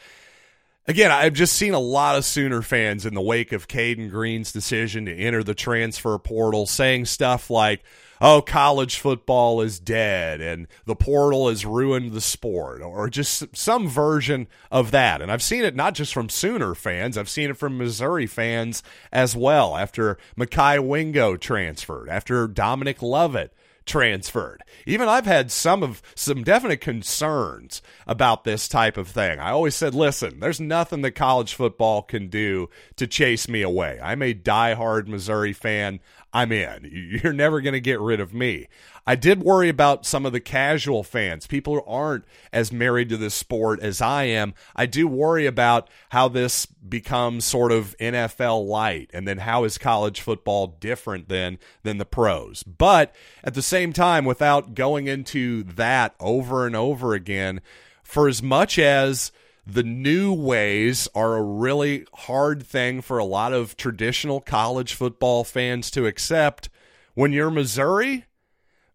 again, 0.88 1.12
I've 1.12 1.34
just 1.34 1.54
seen 1.54 1.73
a 1.73 1.80
lot 1.80 2.17
of 2.17 2.26
Sooner 2.26 2.62
fans 2.62 3.06
in 3.06 3.13
the 3.13 3.21
wake 3.21 3.52
of 3.52 3.67
Cayden 3.67 4.10
Green's 4.10 4.52
decision 4.52 5.06
to 5.06 5.15
enter 5.15 5.43
the 5.43 5.54
transfer 5.54 6.17
portal 6.17 6.65
saying 6.65 7.06
stuff 7.06 7.50
like, 7.50 7.84
oh, 8.19 8.41
college 8.41 8.97
football 8.97 9.62
is 9.62 9.80
dead 9.80 10.41
and 10.41 10.67
the 10.86 10.95
portal 10.95 11.50
has 11.50 11.65
ruined 11.65 12.13
the 12.13 12.21
sport, 12.21 12.82
or 12.82 13.10
just 13.10 13.56
some 13.56 13.88
version 13.88 14.47
of 14.71 14.91
that. 14.91 15.21
And 15.21 15.32
I've 15.32 15.43
seen 15.43 15.63
it 15.63 15.76
not 15.76 15.93
just 15.93 16.13
from 16.13 16.30
Sooner 16.30 16.73
fans, 16.73 17.17
I've 17.17 17.30
seen 17.30 17.50
it 17.50 17.58
from 17.58 17.78
Missouri 17.78 18.26
fans 18.26 18.82
as 19.12 19.36
well 19.36 19.76
after 19.76 20.17
Mekhi 20.38 20.86
Wingo 20.86 21.38
transferred, 21.38 22.10
after 22.10 22.47
Dominic 22.47 23.02
Lovett 23.02 23.54
transferred. 23.88 24.62
Even 24.86 25.08
I've 25.08 25.26
had 25.26 25.52
some 25.52 25.82
of 25.82 26.04
some 26.13 26.43
definite 26.43 26.82
concerns 26.82 27.82
about 28.06 28.43
this 28.43 28.67
type 28.67 28.97
of 28.97 29.08
thing. 29.08 29.39
I 29.39 29.52
always 29.52 29.76
said, 29.76 29.95
listen, 29.95 30.39
there's 30.39 30.60
nothing 30.60 31.02
that 31.02 31.12
college 31.12 31.56
football 31.56 32.04
can 32.04 32.28
do 32.28 32.69
to 32.97 33.08
chase 33.08 33.47
me 33.47 33.63
away. 33.63 34.00
I'm 34.04 34.21
a 34.21 34.34
diehard 34.34 35.08
Missouri 35.08 35.54
fan. 35.54 36.00
I'm 36.34 36.52
in. 36.52 37.20
You're 37.24 37.34
never 37.34 37.62
going 37.62 37.74
to 37.74 37.82
get 37.82 38.00
rid 38.00 38.20
of 38.20 38.34
me. 38.34 38.68
I 39.06 39.16
did 39.16 39.42
worry 39.42 39.70
about 39.70 40.06
some 40.06 40.26
of 40.26 40.34
the 40.34 40.42
casual 40.42 41.02
fans, 41.02 41.48
people 41.48 41.76
who 41.76 41.84
aren't 41.84 42.26
as 42.52 42.74
married 42.74 43.08
to 43.10 43.18
this 43.18 43.34
sport 43.34 43.80
as 43.82 44.02
I 44.02 44.24
am. 44.26 44.54
I 44.76 44.86
do 44.86 45.08
worry 45.08 45.46
about 45.46 45.90
how 46.10 46.28
this 46.28 46.66
becomes 46.66 47.46
sort 47.46 47.72
of 47.72 47.96
NFL 48.00 48.68
light 48.68 49.10
and 49.13 49.26
then 49.26 49.40
how 49.40 49.63
is 49.63 49.78
college 49.78 50.20
football 50.20 50.68
different 50.68 51.30
than 51.30 51.58
than 51.84 51.98
the 51.98 52.06
pros. 52.06 52.63
But 52.63 53.16
at 53.44 53.54
the 53.54 53.62
same 53.62 53.94
time 53.94 54.26
without 54.26 54.76
going 54.76 55.08
into 55.08 55.63
that 55.63 56.13
over 56.20 56.68
and 56.68 56.76
over 56.76 57.13
again 57.13 57.62
for 58.04 58.28
as 58.28 58.44
much 58.44 58.78
as 58.78 59.32
the 59.69 59.84
new 59.84 60.34
ways 60.34 61.08
are 61.13 61.36
a 61.36 61.43
really 61.43 62.06
hard 62.13 62.63
thing 62.63 63.01
for 63.01 63.17
a 63.17 63.25
lot 63.25 63.53
of 63.53 63.75
traditional 63.77 64.39
college 64.39 64.93
football 64.93 65.43
fans 65.43 65.91
to 65.91 66.06
accept. 66.06 66.69
When 67.13 67.34
you're 67.34 67.51
Missouri, 67.51 68.25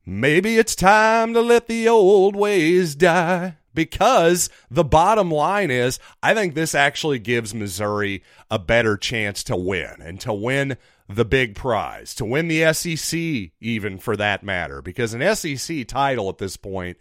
Maybe 0.04 0.58
it's 0.58 0.74
time 0.74 1.32
to 1.35 1.40
let 1.40 1.68
the 1.68 1.88
old 1.88 2.35
ways 2.35 2.94
die. 2.94 3.56
Because 3.74 4.50
the 4.70 4.85
bottom 4.85 5.30
line 5.30 5.70
is, 5.70 5.98
I 6.22 6.35
think 6.35 6.54
this 6.54 6.74
actually 6.74 7.18
gives 7.18 7.54
Missouri 7.54 8.22
a 8.50 8.58
better 8.58 8.98
chance 8.98 9.42
to 9.44 9.56
win 9.56 9.94
and 10.02 10.20
to 10.20 10.32
win 10.35 10.76
the 11.08 11.24
big 11.24 11.54
prize, 11.54 12.14
to 12.16 12.26
win 12.26 12.48
the 12.48 12.70
SEC, 12.74 13.52
even 13.61 13.98
for 13.98 14.14
that 14.16 14.42
matter. 14.42 14.82
Because 14.82 15.14
an 15.14 15.35
SEC 15.35 15.87
title 15.87 16.28
at 16.28 16.37
this 16.37 16.58
point 16.58 16.98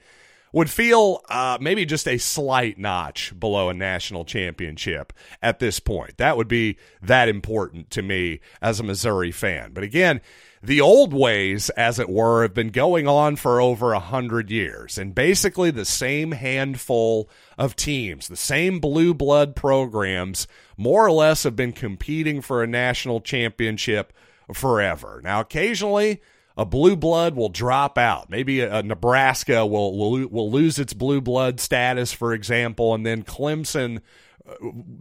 would 0.52 0.70
feel 0.70 1.22
uh, 1.30 1.58
maybe 1.62 1.86
just 1.86 2.08
a 2.08 2.18
slight 2.18 2.78
notch 2.78 3.34
below 3.40 3.70
a 3.70 3.74
national 3.74 4.26
championship 4.26 5.14
at 5.42 5.60
this 5.60 5.80
point. 5.80 6.18
That 6.18 6.38
would 6.38 6.48
be 6.48 6.78
that 7.02 7.30
important 7.30 7.90
to 7.92 8.02
me 8.02 8.42
as 8.62 8.80
a 8.80 8.84
Missouri 8.84 9.32
fan. 9.32 9.72
But 9.74 9.84
again, 9.84 10.22
the 10.64 10.82
old 10.82 11.12
ways, 11.12 11.72
as 11.72 11.98
it 11.98 12.10
were, 12.10 12.44
have 12.44 12.54
been 12.54 12.70
going 12.70 13.08
on 13.08 13.36
for 13.36 13.60
over 13.60 13.94
a 13.94 14.00
hundred 14.00 14.52
years, 14.52 14.98
and 15.00 15.16
basically 15.16 15.72
the 15.72 15.86
same 15.86 16.34
handful 16.34 17.30
of 17.58 17.76
teams, 17.76 18.28
the 18.28 18.36
same 18.36 18.80
blue 18.80 19.16
blood 19.16 19.56
programs, 19.56 20.48
more 20.78 21.06
or 21.06 21.12
less 21.12 21.44
have 21.44 21.56
been 21.56 21.72
competing 21.72 22.42
for 22.42 22.62
a 22.62 22.68
national 22.68 23.22
championship 23.22 24.14
forever. 24.54 25.20
Now, 25.24 25.40
occasionally, 25.40 26.22
a 26.58 26.66
blue 26.66 26.96
blood 26.96 27.36
will 27.36 27.50
drop 27.50 27.98
out. 27.98 28.30
Maybe 28.30 28.62
a, 28.62 28.78
a 28.78 28.84
Nebraska 28.84 29.66
will, 29.66 29.98
will 29.98 30.28
will 30.28 30.52
lose 30.52 30.80
its 30.80 30.94
blue 30.94 31.22
blood 31.22 31.60
status, 31.60 32.14
for 32.14 32.34
example, 32.34 32.94
and 32.94 33.06
then 33.06 33.24
Clemson 33.24 34.02
uh, 34.48 34.54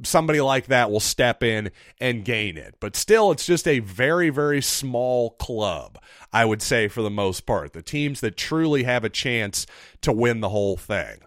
somebody 0.02 0.40
like 0.40 0.66
that 0.66 0.90
will 0.90 1.00
step 1.00 1.42
in 1.42 1.70
and 2.00 2.24
gain 2.24 2.56
it. 2.56 2.74
But 2.80 2.96
still, 2.96 3.30
it's 3.30 3.46
just 3.46 3.66
a 3.66 3.78
very, 3.78 4.30
very 4.30 4.60
small 4.60 5.30
club, 5.30 5.98
I 6.32 6.44
would 6.44 6.62
say, 6.62 6.88
for 6.88 7.02
the 7.02 7.10
most 7.10 7.46
part. 7.46 7.72
The 7.72 7.82
teams 7.82 8.20
that 8.20 8.36
truly 8.36 8.84
have 8.84 9.04
a 9.04 9.08
chance 9.10 9.66
to 10.02 10.12
win 10.12 10.40
the 10.40 10.50
whole 10.50 10.76
thing. 10.76 11.20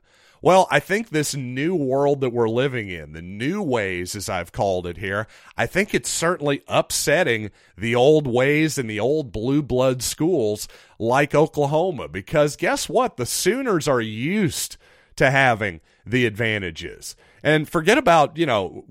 Well, 0.44 0.68
I 0.70 0.82
think 0.82 1.08
this 1.08 1.34
new 1.34 1.74
world 1.74 2.20
that 2.20 2.34
we're 2.34 2.50
living 2.50 2.90
in, 2.90 3.14
the 3.14 3.22
new 3.22 3.64
ways, 3.64 4.14
as 4.14 4.28
I've 4.28 4.52
called 4.52 4.86
it 4.86 4.98
here, 4.98 5.26
I 5.56 5.66
think 5.66 5.94
it's 5.94 6.10
certainly 6.10 6.64
upsetting 6.68 7.50
the 7.78 7.96
old 7.96 8.28
ways 8.28 8.78
and 8.78 8.90
the 8.90 9.00
old 9.00 9.32
blue 9.32 9.64
blood 9.64 10.04
schools 10.04 10.68
like 11.00 11.34
Oklahoma. 11.34 12.10
Because 12.10 12.58
guess 12.58 12.90
what? 12.90 13.16
The 13.16 13.26
Sooners 13.26 13.88
are 13.88 14.02
used 14.02 14.76
to 15.16 15.32
having 15.32 15.80
the 16.06 16.26
advantages. 16.26 17.16
And 17.46 17.68
forget 17.68 17.98
about, 17.98 18.38
you 18.38 18.46
know, 18.46 18.86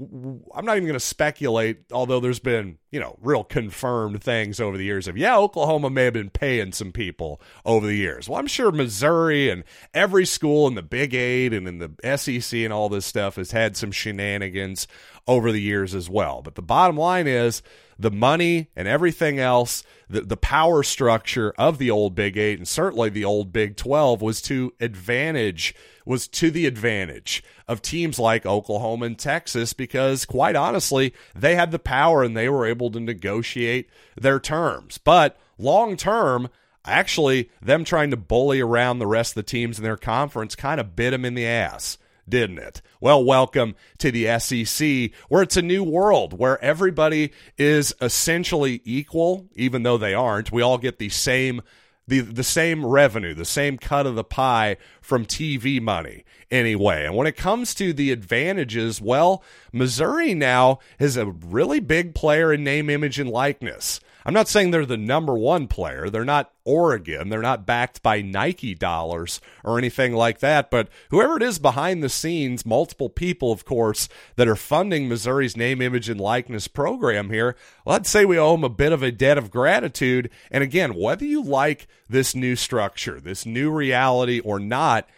I'm 0.55 0.67
not 0.67 0.77
even 0.77 0.87
going 0.87 0.93
to 0.93 1.01
speculate, 1.01 1.91
although 1.91 2.21
there's 2.21 2.39
been, 2.39 2.79
you 2.91 3.01
know, 3.01 3.17
real 3.23 3.45
confirmed 3.45 4.23
things 4.23 4.61
over 4.61 4.77
the 4.77 4.85
years 4.85 5.09
of, 5.09 5.17
yeah, 5.17 5.37
Oklahoma 5.39 5.89
may 5.89 6.05
have 6.05 6.13
been 6.13 6.29
paying 6.29 6.73
some 6.73 6.93
people 6.93 7.41
over 7.65 7.87
the 7.87 7.97
years. 7.97 8.29
Well, 8.29 8.39
I'm 8.39 8.47
sure 8.47 8.71
Missouri 8.71 9.49
and 9.49 9.65
every 9.95 10.27
school 10.27 10.67
in 10.69 10.75
the 10.75 10.83
Big 10.83 11.15
Eight 11.15 11.55
and 11.55 11.67
in 11.67 11.79
the 11.79 12.17
SEC 12.17 12.59
and 12.59 12.73
all 12.75 12.91
this 12.91 13.07
stuff 13.07 13.37
has 13.37 13.53
had 13.53 13.75
some 13.75 13.91
shenanigans 13.91 14.87
over 15.27 15.51
the 15.51 15.61
years 15.61 15.95
as 15.95 16.11
well. 16.11 16.43
But 16.43 16.55
the 16.55 16.63
bottom 16.63 16.97
line 16.97 17.27
is 17.27 17.63
the 17.99 18.11
money 18.11 18.69
and 18.77 18.87
everything 18.87 19.39
else, 19.39 19.83
the, 20.11 20.23
the 20.23 20.37
power 20.37 20.83
structure 20.83 21.55
of 21.57 21.79
the 21.79 21.91
old 21.91 22.15
Big 22.15 22.37
Eight 22.37 22.59
and 22.59 22.69
certainly 22.69 23.09
the 23.09 23.25
old 23.25 23.51
Big 23.51 23.77
12 23.77 24.21
was 24.21 24.43
to 24.43 24.75
advantage 24.79 25.75
was 26.05 26.29
to 26.29 26.51
the 26.51 26.67
advantage 26.67 27.43
of 27.69 27.83
teams 27.83 28.19
like 28.19 28.47
Oklahoma 28.47 29.07
and 29.07 29.19
Texas 29.19 29.73
because, 29.73 30.25
quite 30.25 30.57
honestly, 30.57 31.15
they 31.35 31.55
had 31.55 31.71
the 31.71 31.79
power 31.79 32.23
and 32.23 32.37
they 32.37 32.49
were 32.49 32.67
able 32.67 32.91
to 32.91 33.01
negotiate 33.01 33.89
their 34.17 34.41
terms. 34.41 34.99
But 34.99 35.39
long 35.59 35.97
term, 35.97 36.49
actually, 36.85 37.51
them 37.61 37.85
trying 37.85 38.11
to 38.11 38.17
bully 38.17 38.61
around 38.61 38.99
the 38.99 39.07
rest 39.07 39.33
of 39.33 39.45
the 39.45 39.51
teams 39.51 39.79
in 39.79 39.85
their 39.85 39.97
conference 39.97 40.55
kind 40.55 40.81
of 40.81 40.97
bit 40.97 41.11
them 41.11 41.25
in 41.25 41.35
the 41.35 41.47
ass 41.47 41.99
didn't 42.29 42.59
it? 42.59 42.83
Well, 43.01 43.25
welcome 43.25 43.75
to 43.99 44.11
the 44.11 44.39
SEC, 44.39 45.11
where 45.29 45.43
it's 45.43 45.57
a 45.57 45.63
new 45.63 45.83
world 45.83 46.39
where 46.39 46.63
everybody 46.63 47.33
is 47.59 47.95
essentially 48.01 48.81
equal, 48.85 49.49
even 49.55 49.83
though 49.83 49.99
they 49.99 50.15
aren't. 50.15 50.53
We 50.53 50.63
all 50.63 50.79
get 50.79 50.99
the 50.99 51.09
same 51.09 51.63
the 52.07 52.21
the 52.21 52.45
same 52.45 52.85
revenue, 52.85 53.35
the 53.35 53.45
same 53.45 53.79
cut 53.79 54.07
of 54.07 54.15
the 54.15 54.25
pie 54.25 54.77
from 55.01 55.25
TV 55.25 55.81
money 55.81 56.25
anyway. 56.51 57.07
And 57.07 57.17
when 57.17 57.27
it 57.27 57.37
comes 57.37 57.75
to 57.77 57.93
the 57.93 58.11
advantages, 58.11 59.01
well, 59.01 59.43
Missouri 59.73 60.35
now 60.35 60.79
is 60.99 61.17
a 61.17 61.27
really 61.27 61.81
big 61.81 62.15
player 62.15 62.53
in 62.53 62.65
name, 62.65 62.91
image, 62.91 63.19
and 63.19 63.31
likeness. 63.31 64.01
I'm 64.25 64.35
not 64.35 64.49
saying 64.49 64.71
they're 64.71 64.87
the 64.87 64.97
number 64.97 65.35
one 65.35 65.67
player. 65.67 66.09
They're 66.09 66.25
not 66.25 66.53
Oregon. 66.65 67.29
They're 67.29 67.43
not 67.43 67.67
backed 67.67 68.03
by 68.03 68.23
Nike 68.23 68.75
dollars 68.75 69.41
or 69.65 69.79
anything 69.79 70.15
like 70.15 70.39
that. 70.39 70.71
But 70.71 70.89
whoever 71.11 71.37
it 71.37 71.43
is 71.43 71.59
behind 71.59 72.03
the 72.03 72.09
scenes, 72.09 72.65
multiple 72.65 73.09
people, 73.09 73.51
of 73.51 73.65
course, 73.65 74.09
that 74.37 74.49
are 74.49 74.57
funding 74.57 75.09
Missouri's 75.09 75.57
name, 75.57 75.83
image, 75.83 76.09
and 76.09 76.21
likeness 76.21 76.69
program 76.69 77.31
here, 77.31 77.57
let's 77.85 78.11
say 78.11 78.25
we 78.25 78.39
owe 78.39 78.53
them 78.53 78.65
a 78.65 78.69
bit 78.69 78.93
of 78.93 79.03
a 79.03 79.11
debt 79.11 79.39
of 79.39 79.51
gratitude. 79.51 80.31
And 80.51 80.63
again, 80.63 80.95
whether 80.95 81.25
you 81.25 81.43
like 81.43 81.89
this 82.09 82.35
new 82.35 82.57
structure, 82.57 83.21
this 83.21 83.45
new 83.45 83.71
reality 83.71 84.41
or 84.41 84.61
not, 84.61 85.09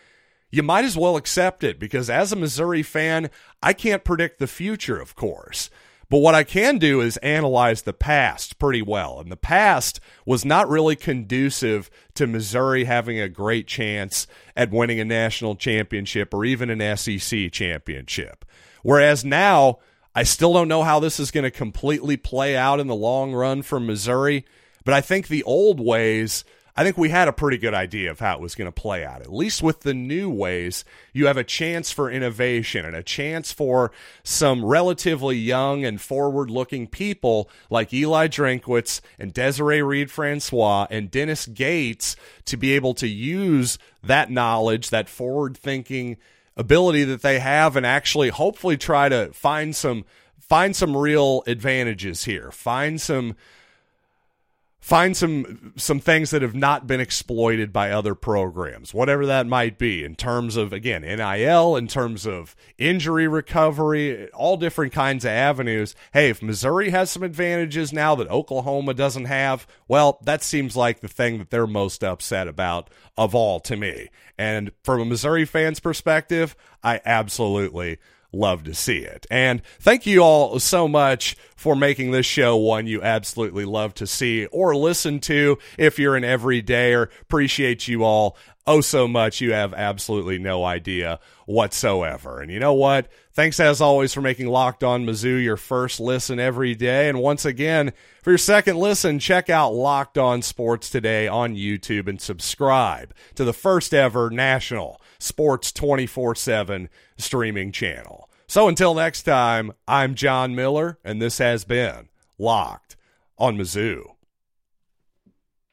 you 0.51 0.63
might 0.63 0.85
as 0.85 0.97
well 0.97 1.17
accept 1.17 1.65
it 1.65 1.81
because 1.81 2.09
as 2.09 2.33
a 2.33 2.37
Missouri 2.37 2.83
fan, 2.83 3.29
I 3.63 3.73
can't 3.73 4.05
predict 4.05 4.39
the 4.39 4.47
future, 4.47 5.01
of 5.01 5.17
course. 5.17 5.69
But 6.15 6.21
what 6.21 6.37
I 6.37 6.45
can 6.45 6.79
do 6.79 7.01
is 7.01 7.17
analyze 7.17 7.83
the 7.83 7.93
past 7.93 8.61
pretty 8.61 8.83
well. 8.83 9.19
And 9.19 9.33
the 9.33 9.37
past 9.37 9.99
was 10.25 10.45
not 10.45 10.69
really 10.69 10.95
conducive 10.95 11.91
to 12.15 12.29
Missouri 12.29 12.85
having 12.85 13.19
a 13.19 13.29
great 13.29 13.67
chance 13.67 14.29
at 14.55 14.71
winning 14.71 15.01
a 15.01 15.05
national 15.05 15.57
championship 15.57 16.33
or 16.33 16.45
even 16.45 16.71
an 16.71 16.97
SEC 16.97 17.51
championship. 17.51 18.45
Whereas 18.85 19.25
now, 19.25 19.81
I 20.15 20.23
still 20.23 20.53
don't 20.53 20.69
know 20.69 20.85
how 20.85 21.01
this 21.01 21.19
is 21.19 21.33
going 21.33 21.43
to 21.43 21.51
completely 21.51 22.17
play 22.17 22.57
out 22.57 22.79
in 22.79 22.87
the 22.87 22.95
long 22.95 23.33
run 23.33 23.63
for 23.63 23.81
Missouri. 23.81 24.45
But 24.85 24.95
I 24.95 25.01
think 25.01 25.27
the 25.27 25.43
old 25.43 25.81
ways 25.81 26.45
I 26.77 26.83
think 26.83 26.99
we 26.99 27.11
had 27.11 27.29
a 27.29 27.33
pretty 27.33 27.57
good 27.57 27.75
idea 27.75 28.11
of 28.11 28.19
how 28.19 28.35
it 28.35 28.41
was 28.41 28.57
going 28.57 28.67
to 28.67 28.73
play 28.73 29.05
out. 29.05 29.21
At 29.21 29.33
least 29.33 29.63
with 29.63 29.81
the 29.81 29.95
new 29.95 30.29
ways, 30.29 30.85
you 31.13 31.27
have 31.29 31.37
a 31.37 31.45
chance 31.45 31.93
for 31.93 32.11
innovation 32.11 32.85
and 32.85 32.97
a 32.97 33.03
chance 33.03 33.53
for 33.53 33.93
some 34.25 34.65
relatively 34.65 35.37
young 35.37 35.85
and 35.85 36.01
forward 36.01 36.51
looking 36.51 36.89
people 36.89 37.49
like 37.71 37.95
Eli 37.95 38.27
Drinkwitz 38.27 39.01
and 39.21 39.33
Desiree 39.33 39.83
Reed 39.83 40.11
Francois 40.11 40.89
and 40.91 41.13
Dennis 41.13 41.47
Gates 41.47 42.17
to 42.47 42.57
be 42.57 42.73
able 42.73 42.95
to 42.95 43.07
use 43.07 43.79
that 44.03 44.33
knowledge, 44.33 44.91
that 44.91 45.09
forward 45.09 45.57
thinking 45.57 46.17
ability 46.57 47.05
that 47.05 47.23
they 47.23 47.39
have 47.39 47.77
and 47.77 47.87
actually 47.87 48.31
hopefully 48.31 48.77
try 48.77 49.09
to 49.09 49.33
find 49.33 49.77
some 49.77 50.05
find 50.41 50.75
some 50.75 50.97
real 50.97 51.43
advantages 51.47 52.25
here. 52.25 52.51
Find 52.51 53.01
some 53.01 53.37
find 54.85 55.17
some 55.17 55.73
some 55.77 55.99
things 55.99 56.31
that 56.31 56.43
have 56.43 56.55
not 56.55 56.87
been 56.87 57.01
exploited 57.01 57.73
by 57.73 57.91
other 57.91 58.15
programs 58.15 58.93
whatever 58.93 59.25
that 59.25 59.47
might 59.47 59.79
be 59.79 60.05
in 60.05 60.15
terms 60.15 60.57
of 60.57 60.75
again 60.75 61.01
NIL 61.01 61.75
in 61.75 61.89
terms 61.89 62.27
of 62.27 62.55
injury 62.77 63.27
recovery 63.27 64.31
all 64.33 64.59
different 64.59 64.93
kinds 64.93 65.25
of 65.25 65.31
avenues. 65.31 65.95
Hey 66.13 66.29
if 66.29 66.43
Missouri 66.43 66.91
has 66.91 67.11
some 67.11 67.23
advantages 67.23 67.95
now 67.95 68.15
that 68.17 68.29
Oklahoma 68.29 68.93
doesn't 68.93 69.25
have 69.25 69.67
well 69.89 70.19
that 70.25 70.43
seems 70.43 70.77
like 70.77 71.01
the 71.01 71.09
thing 71.09 71.39
that 71.39 71.49
they're 71.49 71.67
most 71.67 72.05
upset 72.05 72.47
about 72.47 72.91
of 73.17 73.35
all 73.35 73.61
to 73.61 73.79
me. 73.79 74.11
And 74.37 74.71
from 74.83 75.01
a 75.01 75.07
Missouri 75.07 75.47
fan's 75.47 75.81
perspective 75.81 76.55
I 76.83 77.01
absolutely 77.07 78.01
love 78.35 78.65
to 78.65 78.75
see 78.75 78.99
it. 78.99 79.27
And 79.31 79.63
thank 79.81 80.07
you 80.07 80.21
all 80.21 80.59
so 80.59 80.89
much 80.89 81.37
for 81.57 81.75
making 81.75 82.11
this 82.11 82.27
show 82.27 82.57
one 82.57 82.87
you 82.87 83.03
absolutely 83.03 83.65
love 83.65 83.95
to 83.95 84.07
see 84.07 84.47
or 84.47 84.77
listen 84.77 85.21
to 85.21 85.59
if 85.79 85.99
you're 85.99 86.17
an 86.17 86.23
everydayer. 86.23 87.09
Appreciate 87.23 87.89
you 87.89 88.05
all 88.05 88.37
oh 88.67 88.81
so 88.81 89.07
much. 89.07 89.41
You 89.41 89.53
have 89.53 89.75
absolutely 89.75 90.39
no 90.39 90.65
idea 90.65 91.21
whatsoever. 91.47 92.41
And 92.41 92.51
you 92.51 92.59
know 92.59 92.75
what? 92.75 93.09
Thanks 93.33 93.59
as 93.61 93.81
always 93.81 94.15
for 94.15 94.21
making 94.21 94.49
Locked 94.49 94.85
On 94.85 95.05
Mizzou 95.05 95.43
your 95.43 95.57
first 95.57 96.01
listen 96.01 96.39
every 96.39 96.75
day. 96.75 97.09
And 97.09 97.21
once 97.21 97.45
again, 97.45 97.93
for 98.23 98.31
your 98.31 98.39
second 98.39 98.77
listen, 98.77 99.19
check 99.19 99.51
out 99.51 99.75
Locked 99.75 100.19
On 100.19 100.41
Sports 100.41 100.89
today 100.89 101.27
on 101.29 101.57
YouTube 101.57 102.09
and 102.09 102.21
subscribe 102.21 103.13
to 103.35 103.45
the 103.45 103.53
first 103.53 103.93
ever 103.93 104.31
national 104.31 105.01
sports 105.25 105.73
24 105.73 106.35
7 106.35 106.89
streaming 107.17 107.73
channel. 107.73 108.29
So 108.47 108.69
until 108.69 108.95
next 108.95 109.23
time, 109.23 109.73
I'm 109.89 110.15
John 110.15 110.55
Miller, 110.55 110.99
and 111.03 111.21
this 111.21 111.39
has 111.39 111.65
been 111.65 112.09
Locked 112.39 112.97
on 113.39 113.57
Mizzou. 113.57 114.14